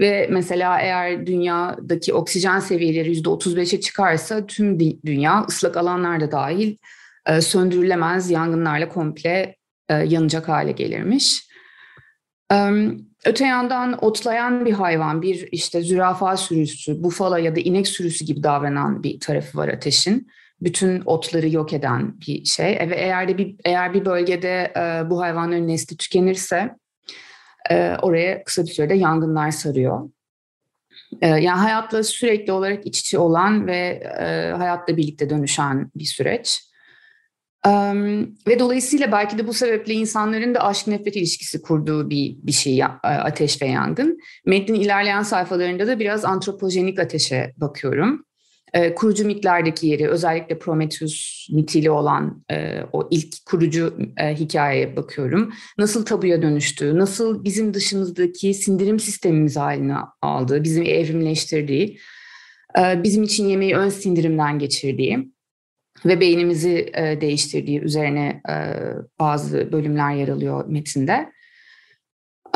Ve 0.00 0.28
mesela 0.30 0.80
eğer 0.80 1.26
dünyadaki 1.26 2.14
oksijen 2.14 2.60
seviyeleri 2.60 3.08
yüzde 3.08 3.28
35'e 3.28 3.80
çıkarsa 3.80 4.46
tüm 4.46 4.80
dünya 4.80 5.44
ıslak 5.48 5.76
alanlar 5.76 6.20
da 6.20 6.32
dahil 6.32 6.76
söndürülemez 7.40 8.30
yangınlarla 8.30 8.88
komple 8.88 9.56
yanacak 9.90 10.48
hale 10.48 10.72
gelirmiş. 10.72 11.47
Öte 13.24 13.44
yandan 13.44 14.04
otlayan 14.04 14.66
bir 14.66 14.72
hayvan, 14.72 15.22
bir 15.22 15.48
işte 15.52 15.82
zürafa 15.82 16.36
sürüsü, 16.36 17.02
bufala 17.02 17.38
ya 17.38 17.56
da 17.56 17.60
inek 17.60 17.88
sürüsü 17.88 18.24
gibi 18.24 18.42
davranan 18.42 19.02
bir 19.02 19.20
tarafı 19.20 19.58
var 19.58 19.68
ateşin. 19.68 20.28
Bütün 20.60 21.02
otları 21.06 21.48
yok 21.48 21.72
eden 21.72 22.20
bir 22.20 22.44
şey. 22.44 22.66
Ve 22.66 22.96
eğer 22.96 23.28
de 23.28 23.38
bir 23.38 23.56
eğer 23.64 23.94
bir 23.94 24.04
bölgede 24.04 24.72
bu 25.10 25.20
hayvanların 25.20 25.68
nesli 25.68 25.96
tükenirse 25.96 26.76
e, 27.70 27.96
oraya 28.02 28.44
kısa 28.44 28.62
bir 28.62 28.70
sürede 28.70 28.94
yangınlar 28.94 29.50
sarıyor. 29.50 30.10
E, 31.20 31.28
yani 31.28 31.58
hayatla 31.58 32.02
sürekli 32.02 32.52
olarak 32.52 32.86
iç 32.86 33.00
içe 33.00 33.18
olan 33.18 33.66
ve 33.66 34.02
e, 34.20 34.52
hayatla 34.56 34.96
birlikte 34.96 35.30
dönüşen 35.30 35.90
bir 35.94 36.04
süreç. 36.04 36.67
Ve 38.46 38.58
dolayısıyla 38.58 39.12
belki 39.12 39.38
de 39.38 39.46
bu 39.46 39.52
sebeple 39.52 39.94
insanların 39.94 40.54
da 40.54 40.60
aşk 40.64 40.86
nefret 40.86 41.16
ilişkisi 41.16 41.62
kurduğu 41.62 42.10
bir 42.10 42.36
bir 42.42 42.52
şey 42.52 42.84
ateş 43.02 43.62
ve 43.62 43.66
yangın. 43.66 44.18
Metnin 44.46 44.80
ilerleyen 44.80 45.22
sayfalarında 45.22 45.86
da 45.86 45.98
biraz 45.98 46.24
antropojenik 46.24 46.98
ateşe 46.98 47.52
bakıyorum 47.56 48.24
e, 48.72 48.94
kurucu 48.94 49.26
mitlerdeki 49.26 49.86
yeri 49.86 50.08
özellikle 50.08 50.58
Prometheus 50.58 51.48
mitiyle 51.52 51.90
olan 51.90 52.44
e, 52.50 52.80
o 52.92 53.08
ilk 53.10 53.46
kurucu 53.46 53.98
e, 54.16 54.34
hikayeye 54.34 54.96
bakıyorum. 54.96 55.52
Nasıl 55.78 56.04
tabuya 56.04 56.42
dönüştüğü, 56.42 56.98
nasıl 56.98 57.44
bizim 57.44 57.74
dışımızdaki 57.74 58.54
sindirim 58.54 59.00
sistemimiz 59.00 59.56
haline 59.56 59.96
aldığı, 60.22 60.64
bizim 60.64 60.82
evrimleştirdiği, 60.82 61.98
e, 62.78 63.02
bizim 63.02 63.22
için 63.22 63.48
yemeği 63.48 63.76
ön 63.76 63.88
sindirimden 63.88 64.58
geçirdiği 64.58 65.32
ve 66.06 66.20
beynimizi 66.20 66.90
e, 66.94 67.20
değiştirdiği 67.20 67.80
üzerine 67.80 68.42
e, 68.48 68.54
bazı 69.20 69.72
bölümler 69.72 70.14
yer 70.14 70.28
alıyor 70.28 70.64
metinde. 70.66 71.32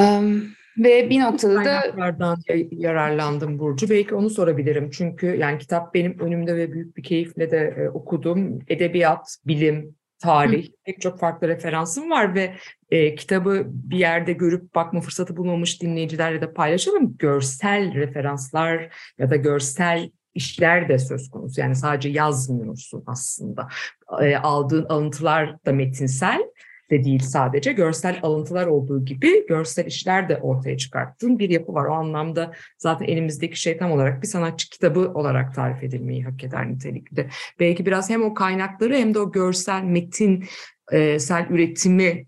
Um, 0.00 0.52
ve 0.78 1.10
bir 1.10 1.20
noktada 1.20 1.54
da 1.54 1.62
kaynaklardan 1.62 2.38
yararlandım 2.70 3.58
Burcu. 3.58 3.90
Belki 3.90 4.14
onu 4.14 4.30
sorabilirim. 4.30 4.90
Çünkü 4.90 5.26
yani 5.26 5.58
kitap 5.58 5.94
benim 5.94 6.18
önümde 6.18 6.56
ve 6.56 6.72
büyük 6.72 6.96
bir 6.96 7.02
keyifle 7.02 7.50
de 7.50 7.74
e, 7.78 7.88
okudum. 7.88 8.58
Edebiyat, 8.68 9.36
bilim, 9.46 9.96
tarih 10.22 10.68
Hı. 10.68 10.72
pek 10.84 11.00
çok 11.00 11.18
farklı 11.18 11.48
referansım 11.48 12.10
var 12.10 12.34
ve 12.34 12.54
e, 12.90 13.14
kitabı 13.14 13.64
bir 13.66 13.98
yerde 13.98 14.32
görüp 14.32 14.74
bakma 14.74 15.00
fırsatı 15.00 15.36
bulmamış 15.36 15.82
dinleyicilerle 15.82 16.40
de 16.40 16.52
paylaşalım. 16.52 17.16
Görsel 17.18 17.94
referanslar 17.94 18.94
ya 19.18 19.30
da 19.30 19.36
görsel 19.36 20.10
işler 20.34 20.88
de 20.88 20.98
söz 20.98 21.30
konusu. 21.30 21.60
Yani 21.60 21.76
sadece 21.76 22.08
yazmıyorsun 22.08 23.04
aslında. 23.06 23.68
E, 24.20 24.36
aldığın 24.36 24.84
alıntılar 24.84 25.64
da 25.66 25.72
metinsel 25.72 26.42
de 26.90 27.04
değil 27.04 27.18
sadece 27.18 27.72
görsel 27.72 28.18
alıntılar 28.22 28.66
olduğu 28.66 29.04
gibi 29.04 29.46
görsel 29.46 29.86
işler 29.86 30.28
de 30.28 30.36
ortaya 30.36 30.76
çıkarttığın 30.76 31.38
bir 31.38 31.50
yapı 31.50 31.74
var. 31.74 31.84
O 31.84 31.92
anlamda 31.92 32.52
zaten 32.78 33.06
elimizdeki 33.06 33.60
şey 33.60 33.76
tam 33.76 33.92
olarak 33.92 34.22
bir 34.22 34.28
sanatçı 34.28 34.70
kitabı 34.70 35.00
olarak 35.00 35.54
tarif 35.54 35.82
edilmeyi 35.82 36.24
hak 36.24 36.44
eder 36.44 36.70
nitelikte. 36.70 37.28
Belki 37.60 37.86
biraz 37.86 38.10
hem 38.10 38.22
o 38.24 38.34
kaynakları 38.34 38.96
hem 38.96 39.14
de 39.14 39.18
o 39.18 39.32
görsel 39.32 39.82
metinsel 39.82 41.46
üretimi 41.50 42.26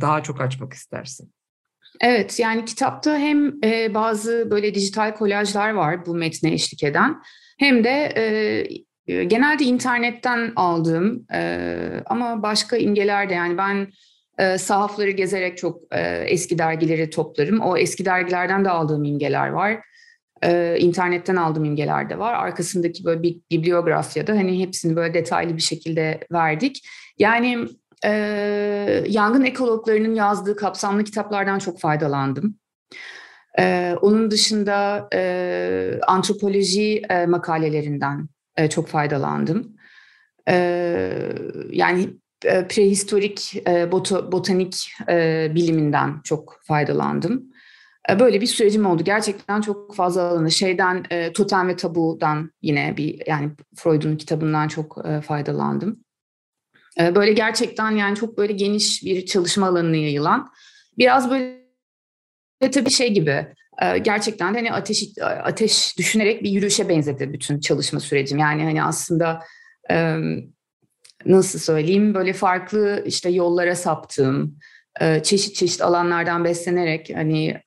daha 0.00 0.22
çok 0.22 0.40
açmak 0.40 0.72
istersin. 0.72 1.32
Evet 2.00 2.40
yani 2.40 2.64
kitapta 2.64 3.18
hem 3.18 3.62
bazı 3.94 4.50
böyle 4.50 4.74
dijital 4.74 5.14
kolajlar 5.14 5.70
var 5.70 6.06
bu 6.06 6.14
metne 6.14 6.52
eşlik 6.52 6.82
eden 6.82 7.22
hem 7.58 7.84
de 7.84 8.12
ee, 9.08 9.24
genelde 9.24 9.64
internetten 9.64 10.52
aldığım 10.56 11.26
e, 11.34 11.68
ama 12.06 12.42
başka 12.42 12.76
imgeler 12.76 13.30
de 13.30 13.34
yani 13.34 13.58
ben 13.58 13.88
e, 14.38 14.58
sahafları 14.58 15.10
gezerek 15.10 15.58
çok 15.58 15.80
e, 15.92 16.00
eski 16.28 16.58
dergileri 16.58 17.10
toplarım. 17.10 17.60
O 17.60 17.76
eski 17.76 18.04
dergilerden 18.04 18.64
de 18.64 18.70
aldığım 18.70 19.04
imgeler 19.04 19.48
var. 19.48 19.80
E, 20.42 20.76
internetten 20.78 21.36
aldığım 21.36 21.64
imgeler 21.64 22.10
de 22.10 22.18
var. 22.18 22.34
Arkasındaki 22.34 23.04
böyle 23.04 23.22
bir 23.22 23.40
bibliografyada 23.50 24.32
hani 24.32 24.62
hepsini 24.62 24.96
böyle 24.96 25.14
detaylı 25.14 25.56
bir 25.56 25.62
şekilde 25.62 26.20
verdik. 26.32 26.88
Yani 27.18 27.68
e, 28.04 28.10
yangın 29.08 29.44
ekologlarının 29.44 30.14
yazdığı 30.14 30.56
kapsamlı 30.56 31.04
kitaplardan 31.04 31.58
çok 31.58 31.80
faydalandım. 31.80 32.58
Ee, 33.58 33.96
onun 34.02 34.30
dışında 34.30 35.08
e, 35.14 36.00
antropoloji 36.06 37.02
e, 37.10 37.26
makalelerinden 37.26 38.28
e, 38.56 38.68
çok 38.70 38.88
faydalandım. 38.88 39.76
yani 41.70 42.08
prehistorik 42.44 43.62
boto, 43.92 44.32
botanik 44.32 44.92
biliminden 45.54 46.20
çok 46.24 46.60
faydalandım. 46.62 47.44
Böyle 48.20 48.40
bir 48.40 48.46
sürecim 48.46 48.86
oldu. 48.86 49.04
Gerçekten 49.04 49.60
çok 49.60 49.94
fazla 49.94 50.22
alanı. 50.22 50.50
Şeyden, 50.50 51.04
Totem 51.34 51.68
ve 51.68 51.76
Tabu'dan 51.76 52.50
yine 52.62 52.96
bir 52.96 53.22
yani 53.26 53.50
Freud'un 53.76 54.16
kitabından 54.16 54.68
çok 54.68 55.04
faydalandım. 55.26 56.03
Böyle 56.98 57.32
gerçekten 57.32 57.90
yani 57.90 58.16
çok 58.16 58.38
böyle 58.38 58.52
geniş 58.52 59.02
bir 59.04 59.26
çalışma 59.26 59.66
alanına 59.66 59.96
yayılan. 59.96 60.52
Biraz 60.98 61.30
böyle 61.30 61.64
tabii 62.72 62.90
şey 62.90 63.12
gibi 63.14 63.46
gerçekten 64.02 64.54
de 64.54 64.58
hani 64.58 64.72
ateş 64.72 65.04
ateş 65.22 65.98
düşünerek 65.98 66.42
bir 66.42 66.50
yürüyüşe 66.50 66.88
benzedi 66.88 67.32
bütün 67.32 67.60
çalışma 67.60 68.00
sürecim. 68.00 68.38
Yani 68.38 68.64
hani 68.64 68.82
aslında 68.82 69.42
nasıl 71.26 71.58
söyleyeyim 71.58 72.14
böyle 72.14 72.32
farklı 72.32 73.02
işte 73.06 73.30
yollara 73.30 73.74
saptığım, 73.74 74.58
çeşit 75.22 75.54
çeşit 75.54 75.82
alanlardan 75.82 76.44
beslenerek 76.44 77.10
hani 77.14 77.60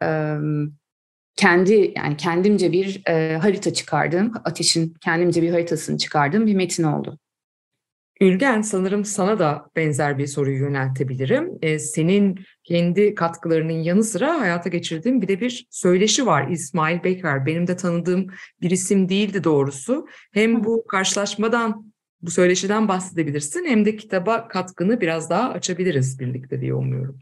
kendi 1.36 1.94
yani 1.96 2.18
kendimce 2.18 2.72
bir 2.72 3.04
harita 3.38 3.74
çıkardığım, 3.74 4.34
ateşin 4.46 4.94
kendimce 5.04 5.42
bir 5.42 5.52
haritasını 5.52 5.98
çıkardığım 5.98 6.48
bir 6.48 6.56
metin 6.56 6.84
oldu. 6.84 7.20
Ülgen 8.22 8.62
sanırım 8.62 9.06
sana 9.06 9.40
da 9.40 9.70
benzer 9.76 10.18
bir 10.18 10.28
soruyu 10.28 10.58
yöneltebilirim. 10.60 11.58
Ee, 11.62 11.80
senin 11.80 12.40
kendi 12.64 13.16
katkılarının 13.16 13.74
yanı 13.74 14.04
sıra 14.04 14.40
hayata 14.40 14.70
geçirdiğin 14.70 15.22
bir 15.22 15.28
de 15.28 15.42
bir 15.42 15.68
söyleşi 15.70 16.26
var 16.26 16.48
İsmail 16.48 17.04
Bekar. 17.04 17.46
Benim 17.46 17.68
de 17.68 17.76
tanıdığım 17.76 18.28
bir 18.62 18.72
isim 18.72 19.10
değildi 19.10 19.44
doğrusu. 19.44 20.08
Hem 20.34 20.64
bu 20.64 20.86
karşılaşmadan, 20.88 21.94
bu 22.22 22.32
söyleşiden 22.32 22.88
bahsedebilirsin 22.88 23.66
hem 23.66 23.86
de 23.86 23.96
kitaba 23.96 24.48
katkını 24.48 25.02
biraz 25.02 25.30
daha 25.30 25.50
açabiliriz 25.50 26.20
birlikte 26.20 26.62
diye 26.62 26.74
umuyorum. 26.74 27.20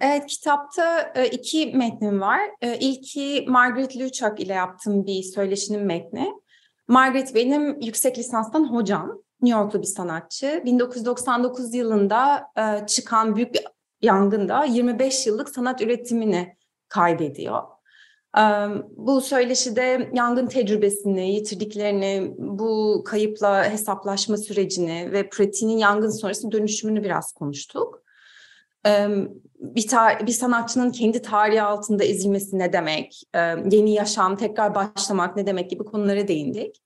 Evet, 0.00 0.26
kitapta 0.26 1.12
iki 1.32 1.66
metnim 1.66 2.20
var. 2.20 2.40
İlki 2.80 3.44
Margaret 3.48 3.96
Luchak 3.96 4.40
ile 4.40 4.52
yaptığım 4.52 5.06
bir 5.06 5.22
söyleşinin 5.22 5.82
metni. 5.82 6.32
Margaret 6.90 7.34
benim 7.34 7.80
yüksek 7.80 8.18
lisanstan 8.18 8.72
hocam. 8.72 9.22
New 9.42 9.60
Yorklu 9.60 9.82
bir 9.82 9.86
sanatçı. 9.86 10.62
1999 10.64 11.74
yılında 11.74 12.46
e, 12.58 12.86
çıkan 12.86 13.36
büyük 13.36 13.54
bir 13.54 13.64
yangında 14.02 14.64
25 14.64 15.26
yıllık 15.26 15.48
sanat 15.48 15.82
üretimini 15.82 16.56
kaybediyor. 16.88 17.62
E, 18.38 18.42
bu 18.96 19.20
söyleşide 19.20 20.10
yangın 20.14 20.46
tecrübesini, 20.46 21.34
yitirdiklerini, 21.34 22.34
bu 22.38 23.02
kayıpla 23.06 23.64
hesaplaşma 23.70 24.36
sürecini 24.36 25.12
ve 25.12 25.28
pratiğinin 25.28 25.78
yangın 25.78 26.10
sonrası 26.10 26.52
dönüşümünü 26.52 27.04
biraz 27.04 27.32
konuştuk. 27.32 28.02
Bir, 29.60 29.88
tar- 29.88 30.26
bir 30.26 30.32
sanatçının 30.32 30.90
kendi 30.90 31.22
tarihi 31.22 31.62
altında 31.62 32.04
ezilmesi 32.04 32.58
ne 32.58 32.72
demek, 32.72 33.22
yeni 33.70 33.94
yaşam, 33.94 34.36
tekrar 34.36 34.74
başlamak 34.74 35.36
ne 35.36 35.46
demek 35.46 35.70
gibi 35.70 35.84
konulara 35.84 36.28
değindik. 36.28 36.82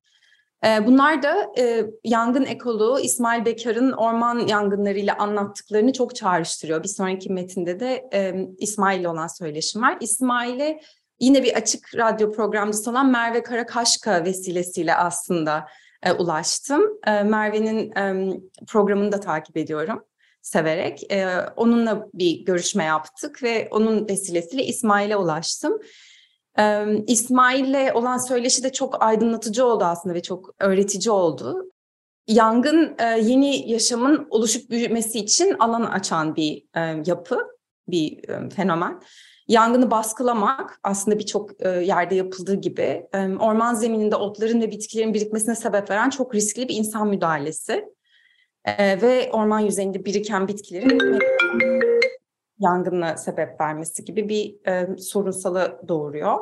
Bunlar 0.87 1.23
da 1.23 1.53
e, 1.59 1.87
yangın 2.05 2.45
ekoloğu 2.45 3.01
İsmail 3.01 3.45
Bekar'ın 3.45 3.93
orman 3.93 4.39
yangınlarıyla 4.39 5.17
anlattıklarını 5.19 5.93
çok 5.93 6.15
çağrıştırıyor. 6.15 6.83
Bir 6.83 6.89
sonraki 6.89 7.33
metinde 7.33 7.81
de 7.81 8.09
e, 8.15 8.49
İsmail 8.59 9.01
ile 9.01 9.09
olan 9.09 9.27
söyleşim 9.27 9.83
var. 9.83 9.97
İsmail'e 10.01 10.81
yine 11.21 11.43
bir 11.43 11.55
açık 11.57 11.97
radyo 11.97 12.33
programcısı 12.33 12.91
olan 12.91 13.11
Merve 13.11 13.43
Karakaşka 13.43 14.25
vesilesiyle 14.25 14.95
aslında 14.95 15.67
e, 16.03 16.13
ulaştım. 16.13 16.83
E, 17.07 17.23
Merve'nin 17.23 17.91
e, 17.97 18.37
programını 18.67 19.13
da 19.13 19.21
takip 19.21 19.57
ediyorum 19.57 20.05
severek. 20.45 21.13
E, 21.13 21.47
onunla 21.57 22.09
bir 22.15 22.45
görüşme 22.45 22.85
yaptık 22.85 23.43
ve 23.43 23.69
onun 23.71 24.09
vesilesiyle 24.09 24.65
İsmail'e 24.65 25.17
ulaştım. 25.17 25.79
E, 26.59 26.85
İsmail'le 27.07 27.95
olan 27.95 28.19
söyleşi 28.19 28.63
de 28.63 28.73
çok 28.73 29.03
aydınlatıcı 29.03 29.67
oldu 29.67 29.85
aslında 29.85 30.15
ve 30.15 30.23
çok 30.23 30.55
öğretici 30.59 31.13
oldu. 31.13 31.71
Yangın 32.27 32.95
e, 32.99 33.05
yeni 33.05 33.71
yaşamın 33.71 34.27
oluşup 34.31 34.71
büyümesi 34.71 35.19
için 35.19 35.57
alan 35.59 35.83
açan 35.83 36.37
bir 36.37 36.65
e, 36.75 37.03
yapı, 37.07 37.39
bir 37.89 38.29
e, 38.29 38.51
fenomen. 38.51 39.01
Yangını 39.49 39.91
baskılamak 39.91 40.81
aslında 40.83 41.19
birçok 41.19 41.67
e, 41.67 41.69
yerde 41.69 42.15
yapıldığı 42.15 42.55
gibi 42.55 43.07
e, 43.13 43.29
orman 43.41 43.75
zemininde 43.75 44.17
otların 44.17 44.61
ve 44.61 44.71
bitkilerin 44.71 45.15
birikmesine 45.15 45.55
sebep 45.55 45.91
veren 45.91 46.11
çok 46.11 46.35
riskli 46.35 46.69
bir 46.69 46.75
insan 46.75 47.09
müdahalesi. 47.09 47.95
E, 48.65 49.03
ve 49.03 49.31
orman 49.33 49.61
yüzeyinde 49.61 50.05
biriken 50.05 50.49
bitkilerin 50.49 51.19
yangına 52.59 53.17
sebep 53.17 53.61
vermesi 53.61 54.05
gibi 54.05 54.29
bir 54.29 54.69
e, 54.69 54.97
sorunsalı 54.97 55.81
doğuruyor. 55.89 56.39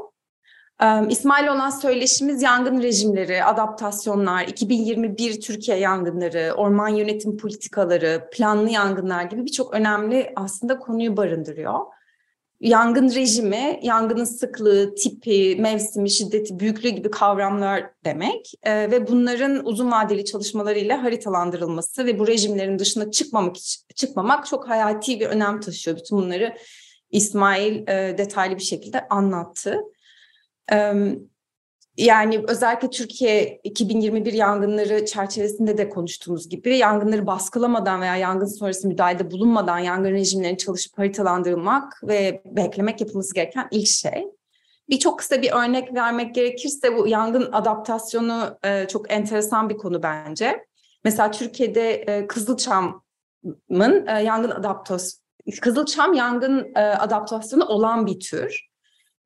E, 0.82 1.08
İsmail 1.08 1.48
olan 1.48 1.70
söyleşimiz 1.70 2.42
yangın 2.42 2.82
rejimleri, 2.82 3.44
adaptasyonlar, 3.44 4.44
2021 4.44 5.40
Türkiye 5.40 5.78
yangınları, 5.78 6.54
orman 6.56 6.88
yönetim 6.88 7.37
politikaları, 7.37 8.28
planlı 8.32 8.70
yangınlar 8.70 9.22
gibi 9.22 9.44
birçok 9.44 9.74
önemli 9.74 10.32
aslında 10.37 10.78
konuyu 10.78 11.16
barındırıyor 11.16 11.80
yangın 12.62 13.14
rejimi, 13.14 13.81
yangının 13.83 14.25
sıklığı, 14.25 14.94
tipi, 14.94 15.57
mevsimi, 15.59 16.11
şiddeti, 16.11 16.61
büyüklüğü 16.61 16.88
gibi 16.88 17.11
kavramlar 17.11 17.90
demek 18.05 18.53
e, 18.62 18.90
ve 18.90 19.09
bunların 19.09 19.66
uzun 19.66 19.90
vadeli 19.90 20.25
çalışmalarıyla 20.25 21.03
haritalandırılması 21.03 22.07
ve 22.07 22.18
bu 22.18 22.27
rejimlerin 22.27 22.79
dışına 22.79 23.11
çıkmamak 23.11 23.57
çıkmamak 23.96 24.46
çok 24.46 24.68
hayati 24.68 25.20
bir 25.20 25.27
önem 25.27 25.61
taşıyor. 25.61 25.96
Bütün 25.96 26.18
bunları 26.18 26.57
İsmail 27.11 27.88
e, 27.88 28.18
detaylı 28.18 28.57
bir 28.57 28.62
şekilde 28.62 29.09
anlattı. 29.09 29.81
E, 30.72 30.92
yani 31.96 32.44
özellikle 32.48 32.90
Türkiye 32.90 33.61
2021 33.64 34.33
yangınları 34.33 35.07
çerçevesinde 35.07 35.78
de 35.78 35.88
konuştuğumuz 35.88 36.48
gibi 36.48 36.76
yangınları 36.76 37.26
baskılamadan 37.26 38.00
veya 38.00 38.16
yangın 38.16 38.46
sonrası 38.46 38.88
müdahalede 38.88 39.31
bulunmadan 39.31 39.78
yangın 39.78 40.11
rejimlerinin 40.11 40.57
çalışıp 40.57 40.98
haritalandırılmak 40.98 42.00
ve 42.02 42.42
beklemek 42.44 43.00
yapılması 43.00 43.35
gereken 43.35 43.68
ilk 43.70 43.88
şey. 43.88 44.28
Bir 44.88 44.98
çok 44.98 45.18
kısa 45.18 45.42
bir 45.42 45.52
örnek 45.52 45.94
vermek 45.94 46.35
gerekirse 46.35 46.96
bu 46.96 47.09
yangın 47.09 47.52
adaptasyonu 47.52 48.59
e, 48.64 48.88
çok 48.88 49.12
enteresan 49.12 49.68
bir 49.68 49.76
konu 49.76 50.02
bence. 50.02 50.66
Mesela 51.05 51.31
Türkiye'de 51.31 51.92
e, 51.92 52.26
Kızılçam'ın 52.26 54.07
e, 54.07 54.22
yangın 54.22 54.50
adaptasyonu, 54.50 55.22
Kızılçam 55.61 56.14
yangın 56.14 56.72
e, 56.74 56.81
adaptasyonu 56.81 57.64
olan 57.64 58.07
bir 58.07 58.20
tür. 58.20 58.71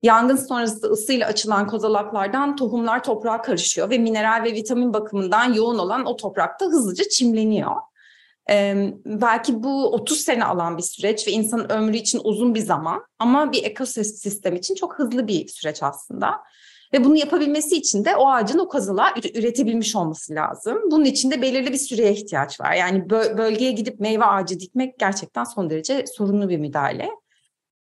Yangın 0.03 0.37
sonrası 0.37 0.87
ısıyla 0.87 1.27
açılan 1.27 1.67
kozalaklardan 1.67 2.57
tohumlar 2.57 3.03
toprağa 3.03 3.43
karışıyor 3.43 3.91
ve 3.91 3.99
mineral 3.99 4.45
ve 4.45 4.55
vitamin 4.55 4.95
bakımından 4.95 5.53
yoğun 5.53 5.79
olan 5.79 6.07
o 6.07 6.17
toprakta 6.17 6.67
hızlıca 6.67 7.05
çimleniyor. 7.09 7.77
Ee, 8.51 8.95
belki 9.07 9.63
bu 9.63 9.93
30 9.93 10.21
sene 10.21 10.45
alan 10.45 10.79
bir 10.79 10.83
süreç 10.83 11.29
ve 11.29 11.33
insanın 11.33 11.69
ömrü 11.69 11.97
için 11.97 12.21
uzun 12.25 12.55
bir 12.55 12.61
zaman 12.61 13.03
ama 13.19 13.53
bir 13.53 13.65
ekosistem 13.65 14.57
için 14.57 14.75
çok 14.75 14.99
hızlı 14.99 15.29
bir 15.29 15.49
süreç 15.49 15.83
aslında. 15.83 16.31
Ve 16.93 17.05
bunu 17.05 17.17
yapabilmesi 17.17 17.77
için 17.77 18.05
de 18.05 18.17
o 18.17 18.29
ağacın 18.29 18.59
o 18.59 18.69
kazılar 18.69 19.13
üretebilmiş 19.35 19.97
olması 19.97 20.35
lazım. 20.35 20.79
Bunun 20.91 21.05
için 21.05 21.31
de 21.31 21.43
belirli 21.43 21.73
bir 21.73 21.79
süreye 21.79 22.13
ihtiyaç 22.13 22.61
var. 22.61 22.73
Yani 22.73 23.11
bölgeye 23.11 23.73
gidip 23.73 24.01
meyve 24.01 24.25
ağacı 24.25 24.61
dikmek 24.61 24.99
gerçekten 24.99 25.45
son 25.45 25.71
derece 25.71 26.05
sorunlu 26.07 26.49
bir 26.49 26.59
müdahale. 26.59 27.11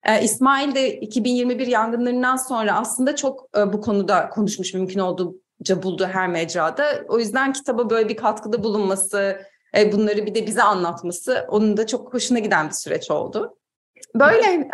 Ee, 0.06 0.22
İsmail 0.24 0.76
de 0.76 1.00
2021 1.00 1.68
yangınlarından 1.68 2.36
sonra 2.36 2.76
aslında 2.76 3.16
çok 3.16 3.50
e, 3.58 3.74
bu 3.74 3.82
konuda 3.82 4.30
konuşmuş 4.30 4.74
mümkün 4.74 5.00
olduğunca 5.00 5.84
buldu 5.84 6.10
her 6.12 6.28
mecrada. 6.28 6.86
O 7.08 7.20
yüzden 7.20 7.54
kitaba 7.54 7.90
böyle 7.90 8.10
bir 8.10 8.18
katkıda 8.18 8.64
bulunması, 8.64 9.42
e, 9.78 9.92
bunları 9.92 10.26
bir 10.26 10.36
de 10.36 10.48
bize 10.48 10.64
anlatması 10.64 11.46
onun 11.50 11.78
da 11.78 11.88
çok 11.88 12.14
hoşuna 12.14 12.40
giden 12.40 12.68
bir 12.68 12.74
süreç 12.74 13.12
oldu. 13.12 13.58
Böyle. 14.16 14.48
E, 14.48 14.70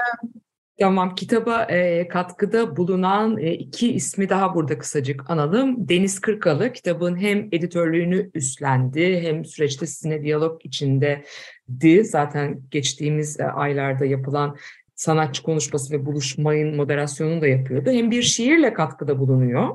tamam, 0.79 1.15
kitaba 1.15 1.63
e, 1.63 2.07
katkıda 2.07 2.77
bulunan 2.77 3.37
e, 3.37 3.51
iki 3.51 3.93
ismi 3.93 4.29
daha 4.29 4.55
burada 4.55 4.77
kısacık 4.77 5.29
analım. 5.29 5.89
Deniz 5.89 6.21
Kırkalı 6.21 6.73
kitabın 6.73 7.17
hem 7.17 7.47
editörlüğünü 7.51 8.31
üstlendi 8.33 9.21
hem 9.21 9.45
süreçte 9.45 9.85
sizinle 9.85 10.23
diyalog 10.23 10.65
içindeydi. 10.65 12.05
Zaten 12.05 12.61
geçtiğimiz 12.71 13.39
e, 13.39 13.45
aylarda 13.45 14.05
yapılan 14.05 14.55
sanatçı 15.01 15.43
konuşması 15.43 15.93
ve 15.93 16.05
buluşmayın 16.05 16.75
moderasyonunu 16.75 17.41
da 17.41 17.47
yapıyordu. 17.47 17.91
Hem 17.91 18.11
bir 18.11 18.21
şiirle 18.21 18.73
katkıda 18.73 19.19
bulunuyor. 19.19 19.69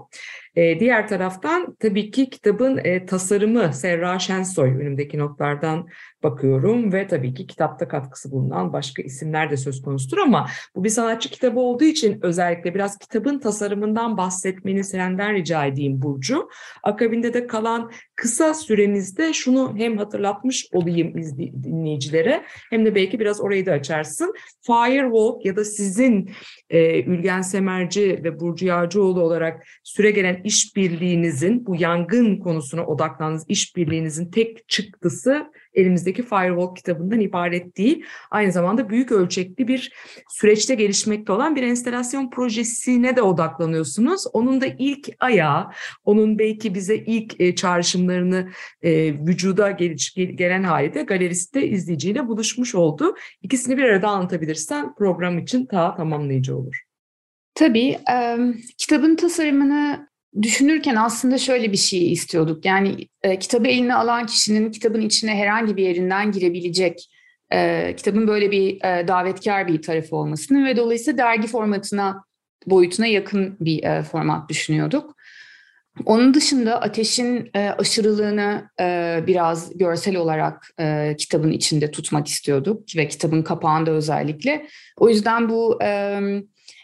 E, 0.57 0.81
diğer 0.81 1.09
taraftan 1.09 1.77
tabii 1.81 2.11
ki 2.11 2.31
kitabın 2.31 2.81
e, 2.85 3.07
tasarımı 3.07 3.73
Serra 3.73 4.19
Şensoy 4.19 4.71
önümdeki 4.71 5.19
notlardan 5.19 5.88
bakıyorum 6.23 6.92
ve 6.92 7.07
tabii 7.07 7.35
ki 7.35 7.47
kitapta 7.47 7.88
katkısı 7.88 8.31
bulunan 8.31 8.73
başka 8.73 9.03
isimler 9.03 9.51
de 9.51 9.57
söz 9.57 9.83
konusudur 9.83 10.19
ama 10.19 10.47
bu 10.77 10.85
bir 10.85 10.88
sanatçı 10.88 11.31
kitabı 11.31 11.61
olduğu 11.61 11.85
için 11.85 12.19
özellikle 12.23 12.75
biraz 12.75 12.99
kitabın 12.99 13.38
tasarımından 13.38 14.16
bahsetmeni 14.16 14.85
senden 14.85 15.35
rica 15.35 15.66
edeyim 15.66 16.03
Burcu. 16.03 16.49
Akabinde 16.83 17.35
de 17.35 17.47
kalan 17.47 17.90
kısa 18.14 18.55
süremizde 18.55 19.33
şunu 19.33 19.75
hem 19.77 19.99
hatırlatmış 19.99 20.69
olayım 20.73 21.14
dinleyicilere 21.62 22.42
hem 22.71 22.85
de 22.87 22.95
belki 22.95 23.21
biraz 23.21 23.40
orayı 23.40 23.66
da 23.66 23.73
açarsın. 23.73 24.35
Firewalk 24.66 25.45
ya 25.45 25.57
da 25.57 25.64
sizin 25.64 26.31
e, 26.71 27.03
Ülgen 27.03 27.42
Semerci 27.42 28.21
ve 28.25 28.40
Burcu 28.40 28.66
Yağcıoğlu 28.66 29.21
olarak 29.21 29.66
süre 29.85 30.11
gelen 30.11 30.40
işbirliğinizin 30.46 31.66
bu 31.66 31.76
yangın 31.76 32.37
konusuna 32.37 32.87
odaklandığınız 32.87 33.44
işbirliğinizin 33.48 34.30
tek 34.30 34.68
çıktısı 34.68 35.46
elimizdeki 35.74 36.22
Firewalk 36.22 36.76
kitabından 36.76 37.20
ibaret 37.20 37.76
değil. 37.76 38.04
Aynı 38.30 38.52
zamanda 38.52 38.90
büyük 38.90 39.12
ölçekli 39.12 39.68
bir 39.68 39.92
süreçte 40.28 40.74
gelişmekte 40.74 41.32
olan 41.32 41.56
bir 41.56 41.62
enstelasyon 41.62 42.30
projesine 42.30 43.16
de 43.16 43.22
odaklanıyorsunuz. 43.22 44.24
Onun 44.32 44.61
da 44.61 44.66
ilk 44.78 45.09
ayağı, 45.20 45.66
onun 46.04 46.38
belki 46.38 46.74
bize 46.74 46.96
ilk 46.96 47.40
e, 47.40 47.54
çağrışımlarını 47.54 48.48
e, 48.82 49.14
vücuda 49.26 49.70
gelen 49.70 50.62
halde 50.62 51.02
galeriste 51.02 51.68
izleyiciyle 51.68 52.28
buluşmuş 52.28 52.74
oldu. 52.74 53.14
İkisini 53.42 53.76
bir 53.76 53.82
arada 53.82 54.09
anlatabilirsen 54.09 54.94
program 54.94 55.38
için 55.38 55.68
daha 55.72 55.96
tamamlayıcı 55.96 56.56
olur. 56.56 56.82
Tabii. 57.54 57.98
e, 58.12 58.37
kitabın 58.78 59.16
tasarımını 59.16 60.09
düşünürken 60.42 60.96
aslında 60.96 61.38
şöyle 61.38 61.72
bir 61.72 61.77
şey 61.77 62.12
istiyorduk. 62.12 62.64
Yani 62.64 63.09
e, 63.22 63.38
kitabı 63.38 63.68
eline 63.68 63.94
alan 63.94 64.27
kişinin 64.27 64.70
kitabın 64.70 65.01
içine 65.01 65.35
herhangi 65.35 65.77
bir 65.77 65.83
yerinden 65.83 66.33
girebilecek, 66.33 67.11
e, 67.53 67.94
kitabın 67.96 68.29
böyle 68.29 68.51
bir 68.51 68.85
e, 68.85 69.09
davetkar 69.09 69.68
bir 69.68 69.83
tarafı 69.83 70.16
olmasını 70.16 70.66
ve 70.66 70.77
dolayısıyla 70.77 71.18
dergi 71.18 71.46
formatına, 71.46 72.25
boyutuna 72.66 73.07
yakın 73.07 73.57
bir 73.61 73.83
e, 73.85 74.03
format 74.03 74.49
düşünüyorduk. 74.49 75.16
Onun 76.05 76.35
dışında 76.35 76.81
ateşin 76.81 77.51
e, 77.55 77.70
aşırılığını 77.70 78.70
e, 78.81 79.20
biraz 79.27 79.79
görsel 79.79 80.16
olarak 80.16 80.70
e, 80.81 81.16
kitabın 81.18 81.53
içinde 81.53 81.90
tutmak 81.90 82.29
istiyorduk 82.29 82.96
ve 82.96 83.09
kitabın 83.09 83.42
kapağında 83.42 83.90
özellikle. 83.90 84.66
O 84.96 85.09
yüzden 85.09 85.49
bu 85.49 85.79
e, 85.83 86.20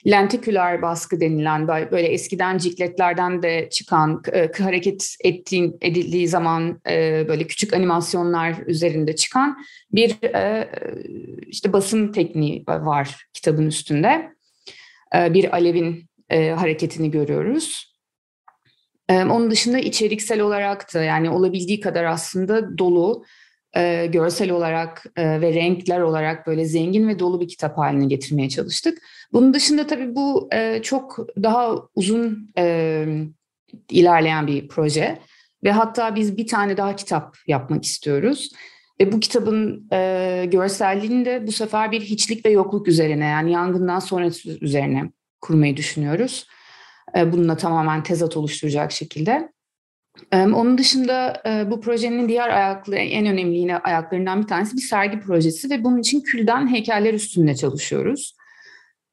lentiküler 0.07 0.83
baskı 0.83 1.21
denilen 1.21 1.69
böyle 1.69 2.07
eskiden 2.07 2.59
cikletlerden 2.59 3.43
de 3.43 3.69
çıkan 3.71 4.23
e, 4.33 4.63
hareket 4.63 5.17
ettiğin, 5.25 5.77
edildiği 5.81 6.29
zaman 6.29 6.81
e, 6.91 7.25
böyle 7.29 7.47
küçük 7.47 7.75
animasyonlar 7.75 8.55
üzerinde 8.67 9.17
çıkan 9.17 9.65
bir 9.93 10.23
e, 10.35 10.71
işte 11.47 11.73
basım 11.73 12.13
tekniği 12.13 12.65
var 12.67 13.27
kitabın 13.33 13.67
üstünde. 13.67 14.33
Bir 15.15 15.53
alevin 15.55 16.07
hareketini 16.31 17.11
görüyoruz. 17.11 17.95
Onun 19.11 19.51
dışında 19.51 19.79
içeriksel 19.79 20.41
olarak 20.41 20.95
da 20.95 21.03
yani 21.03 21.31
olabildiği 21.31 21.81
kadar 21.81 22.05
aslında 22.05 22.79
dolu, 22.79 23.25
e, 23.77 24.07
görsel 24.07 24.51
olarak 24.51 25.05
e, 25.17 25.41
ve 25.41 25.55
renkler 25.55 26.01
olarak 26.01 26.47
böyle 26.47 26.65
zengin 26.65 27.09
ve 27.09 27.19
dolu 27.19 27.41
bir 27.41 27.49
kitap 27.49 27.79
haline 27.79 28.07
getirmeye 28.07 28.49
çalıştık. 28.49 28.99
Bunun 29.33 29.55
dışında 29.55 29.87
tabii 29.87 30.15
bu 30.15 30.49
e, 30.53 30.83
çok 30.83 31.19
daha 31.43 31.75
uzun 31.95 32.53
e, 32.59 33.07
ilerleyen 33.91 34.47
bir 34.47 34.69
proje 34.69 35.19
ve 35.65 35.73
hatta 35.73 36.15
biz 36.15 36.37
bir 36.37 36.47
tane 36.47 36.77
daha 36.77 36.97
kitap 36.97 37.37
yapmak 37.47 37.85
istiyoruz. 37.85 38.53
Ve 39.01 39.13
bu 39.13 39.21
kitabın 39.21 39.89
e, 39.93 40.45
görselliğini 40.53 41.25
de 41.25 41.47
bu 41.47 41.53
sefer 41.53 41.93
bir 41.93 42.01
hiçlik 42.01 42.47
ve 42.47 42.51
yokluk 42.51 42.89
üzerine 42.89 43.25
yani 43.25 43.53
yangından 43.53 43.99
sonrası 43.99 44.59
üzerine 44.61 45.11
kurmayı 45.41 45.77
düşünüyoruz. 45.77 46.47
E, 47.17 47.33
bununla 47.33 47.57
tamamen 47.57 48.03
tezat 48.03 48.37
oluşturacak 48.37 48.93
şekilde. 48.93 49.53
Onun 50.33 50.79
dışında 50.79 51.43
bu 51.71 51.81
projenin 51.81 52.29
diğer 52.29 52.49
ayakları, 52.49 53.01
en 53.01 53.27
önemli 53.27 53.59
yine 53.59 53.77
ayaklarından 53.79 54.43
bir 54.43 54.47
tanesi 54.47 54.77
bir 54.77 54.83
sergi 54.83 55.21
projesi 55.21 55.71
ve 55.71 55.85
bunun 55.85 55.99
için 55.99 56.21
külden 56.21 56.73
heykeller 56.73 57.15
üstünde 57.15 57.55
çalışıyoruz. 57.55 58.37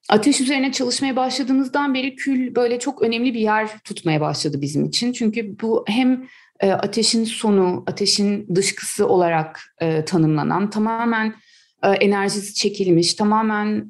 Ateş 0.09 0.41
üzerine 0.41 0.71
çalışmaya 0.71 1.15
başladığımızdan 1.15 1.93
beri 1.93 2.15
kül 2.15 2.55
böyle 2.55 2.79
çok 2.79 3.01
önemli 3.01 3.33
bir 3.33 3.39
yer 3.39 3.69
tutmaya 3.83 4.21
başladı 4.21 4.62
bizim 4.62 4.85
için. 4.85 5.12
Çünkü 5.12 5.59
bu 5.62 5.85
hem 5.88 6.27
ateşin 6.63 7.23
sonu, 7.23 7.83
ateşin 7.88 8.55
dışkısı 8.55 9.07
olarak 9.07 9.75
tanımlanan, 10.05 10.69
tamamen 10.69 11.35
enerjisi 11.83 12.53
çekilmiş, 12.53 13.13
tamamen 13.13 13.88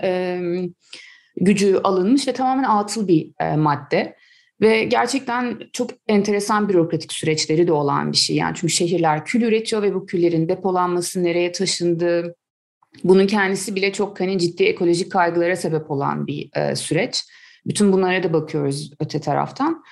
gücü 1.37 1.79
alınmış 1.83 2.27
ve 2.27 2.33
tamamen 2.33 2.63
atıl 2.63 3.07
bir 3.07 3.31
madde. 3.55 4.15
Ve 4.61 4.83
gerçekten 4.83 5.59
çok 5.73 5.89
enteresan 6.07 6.69
bürokratik 6.69 7.13
süreçleri 7.13 7.67
de 7.67 7.71
olan 7.71 8.11
bir 8.11 8.17
şey. 8.17 8.35
Yani 8.35 8.55
çünkü 8.55 8.73
şehirler 8.73 9.25
kül 9.25 9.41
üretiyor 9.41 9.81
ve 9.81 9.93
bu 9.93 10.05
küllerin 10.05 10.49
depolanması, 10.49 11.23
nereye 11.23 11.51
taşındığı, 11.51 12.35
bunun 13.03 13.27
kendisi 13.27 13.75
bile 13.75 13.93
çok 13.93 14.19
hani 14.19 14.39
ciddi 14.39 14.63
ekolojik 14.63 15.11
kaygılara 15.11 15.55
sebep 15.55 15.91
olan 15.91 16.27
bir 16.27 16.49
e, 16.55 16.75
süreç. 16.75 17.23
Bütün 17.65 17.93
bunlara 17.93 18.23
da 18.23 18.33
bakıyoruz 18.33 18.91
öte 18.99 19.21
taraftan. 19.21 19.83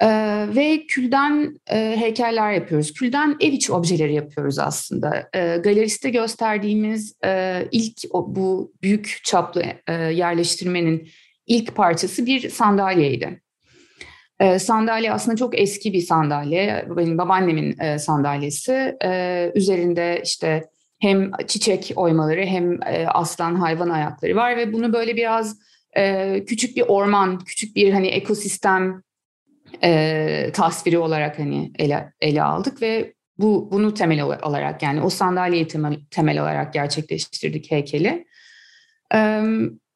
E, 0.00 0.08
ve 0.56 0.86
külden 0.86 1.60
e, 1.70 1.96
heykeller 1.98 2.52
yapıyoruz. 2.52 2.92
Külden 2.92 3.36
ev 3.40 3.52
içi 3.52 3.72
objeleri 3.72 4.14
yapıyoruz 4.14 4.58
aslında. 4.58 5.28
E, 5.34 5.56
galeriste 5.56 6.10
gösterdiğimiz 6.10 7.16
e, 7.24 7.62
ilk 7.72 7.98
o, 8.10 8.36
bu 8.36 8.72
büyük 8.82 9.20
çaplı 9.24 9.64
e, 9.86 9.92
yerleştirmenin 9.92 11.08
ilk 11.46 11.76
parçası 11.76 12.26
bir 12.26 12.50
sandalyeydi. 12.50 13.41
E, 14.42 14.58
sandalye 14.58 15.12
aslında 15.12 15.36
çok 15.36 15.60
eski 15.60 15.92
bir 15.92 16.00
sandalye. 16.00 16.86
Benim 16.96 17.18
babaannemin 17.18 17.80
e, 17.80 17.98
sandalyesi. 17.98 18.96
E, 19.04 19.52
üzerinde 19.54 20.20
işte 20.24 20.64
hem 20.98 21.30
çiçek 21.46 21.92
oymaları 21.96 22.44
hem 22.44 22.82
e, 22.82 23.06
aslan 23.06 23.54
hayvan 23.54 23.88
ayakları 23.88 24.36
var 24.36 24.56
ve 24.56 24.72
bunu 24.72 24.92
böyle 24.92 25.16
biraz 25.16 25.58
e, 25.96 26.44
küçük 26.44 26.76
bir 26.76 26.82
orman, 26.82 27.38
küçük 27.38 27.76
bir 27.76 27.92
hani 27.92 28.06
ekosistem 28.06 29.02
e, 29.84 30.50
tasviri 30.54 30.98
olarak 30.98 31.38
hani 31.38 31.72
ele, 31.78 32.12
ele 32.20 32.42
aldık 32.42 32.82
ve 32.82 33.14
bu 33.38 33.68
bunu 33.72 33.94
temel 33.94 34.22
olarak 34.22 34.82
yani 34.82 35.02
o 35.02 35.10
sandalyeyi 35.10 35.68
temel, 35.68 36.00
temel 36.10 36.42
olarak 36.42 36.72
gerçekleştirdik 36.72 37.70
heykeli. 37.70 38.26
E, 39.14 39.42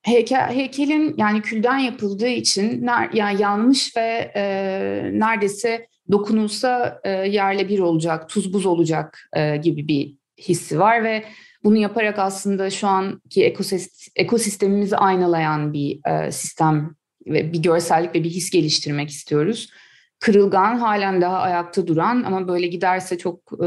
heykel, 0.06 0.54
heykelin 0.54 1.14
yani 1.16 1.42
külden 1.42 1.78
yapıldığı 1.78 2.28
için 2.28 2.88
yani 3.12 3.42
yanmış 3.42 3.96
ve 3.96 4.32
e, 4.36 4.42
neredeyse 5.12 5.86
dokunulsa 6.12 7.00
e, 7.04 7.10
yerle 7.10 7.68
bir 7.68 7.78
olacak, 7.78 8.28
tuz 8.28 8.52
buz 8.52 8.66
olacak 8.66 9.28
e, 9.36 9.56
gibi 9.56 9.88
bir 9.88 10.14
hissi 10.38 10.78
var 10.78 11.04
ve 11.04 11.24
bunu 11.64 11.76
yaparak 11.76 12.18
aslında 12.18 12.70
şu 12.70 12.86
anki 12.86 13.44
ekosist, 13.44 14.08
ekosistemimizi 14.16 14.96
aynalayan 14.96 15.72
bir 15.72 16.00
e, 16.10 16.32
sistem 16.32 16.94
ve 17.26 17.52
bir 17.52 17.62
görsellik 17.62 18.14
ve 18.14 18.24
bir 18.24 18.30
his 18.30 18.50
geliştirmek 18.50 19.10
istiyoruz. 19.10 19.70
Kırılgan, 20.20 20.78
halen 20.78 21.20
daha 21.20 21.38
ayakta 21.38 21.86
duran 21.86 22.22
ama 22.22 22.48
böyle 22.48 22.66
giderse 22.66 23.18
çok 23.18 23.40
e, 23.64 23.66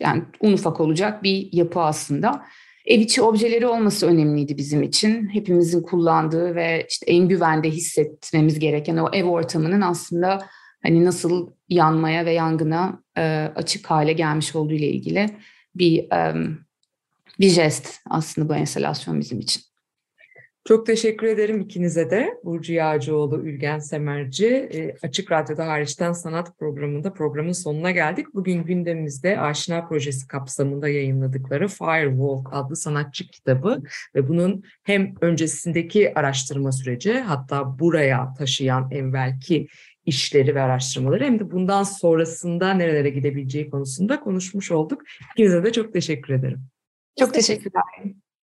yani 0.00 0.22
un 0.40 0.52
ufak 0.52 0.80
olacak 0.80 1.22
bir 1.22 1.48
yapı 1.52 1.80
aslında. 1.80 2.42
Ev 2.90 3.00
içi 3.00 3.22
objeleri 3.22 3.66
olması 3.66 4.06
önemliydi 4.06 4.56
bizim 4.56 4.82
için. 4.82 5.28
Hepimizin 5.28 5.82
kullandığı 5.82 6.54
ve 6.54 6.86
işte 6.90 7.06
en 7.06 7.28
güvende 7.28 7.70
hissetmemiz 7.70 8.58
gereken 8.58 8.96
o 8.96 9.08
ev 9.12 9.24
ortamının 9.24 9.80
aslında 9.80 10.46
hani 10.82 11.04
nasıl 11.04 11.50
yanmaya 11.68 12.24
ve 12.24 12.32
yangına 12.32 13.02
e, 13.18 13.52
açık 13.56 13.86
hale 13.86 14.12
gelmiş 14.12 14.56
olduğu 14.56 14.74
ile 14.74 14.88
ilgili 14.88 15.26
bir 15.74 16.06
um, 16.34 16.58
bir 17.40 17.48
jest 17.48 18.00
aslında 18.10 18.48
bu 18.48 18.54
enstalasyon 18.54 19.20
bizim 19.20 19.40
için. 19.40 19.62
Çok 20.64 20.86
teşekkür 20.86 21.26
ederim 21.26 21.60
ikinize 21.60 22.10
de. 22.10 22.34
Burcu 22.44 22.72
Yağcıoğlu, 22.72 23.40
Ülgen 23.40 23.78
Semerci. 23.78 24.46
E, 24.46 24.96
Açık 25.02 25.32
Radyo'da 25.32 25.66
hariçten 25.66 26.12
sanat 26.12 26.58
programında 26.58 27.12
programın 27.12 27.52
sonuna 27.52 27.90
geldik. 27.90 28.26
Bugün 28.34 28.64
gündemimizde 28.64 29.40
Aşina 29.40 29.88
Projesi 29.88 30.28
kapsamında 30.28 30.88
yayınladıkları 30.88 31.68
Firewalk 31.68 32.48
adlı 32.52 32.76
sanatçı 32.76 33.30
kitabı 33.30 33.82
ve 34.14 34.28
bunun 34.28 34.62
hem 34.82 35.14
öncesindeki 35.20 36.14
araştırma 36.14 36.72
süreci 36.72 37.12
hatta 37.12 37.78
buraya 37.78 38.34
taşıyan 38.38 38.90
evvelki 38.90 39.66
işleri 40.06 40.54
ve 40.54 40.60
araştırmaları 40.62 41.24
hem 41.24 41.38
de 41.38 41.50
bundan 41.50 41.82
sonrasında 41.82 42.74
nerelere 42.74 43.10
gidebileceği 43.10 43.70
konusunda 43.70 44.20
konuşmuş 44.20 44.70
olduk. 44.70 45.02
İkinize 45.32 45.64
de 45.64 45.72
çok 45.72 45.92
teşekkür 45.92 46.34
ederim. 46.34 46.60
Çok 47.18 47.34
teşekkürler. 47.34 47.82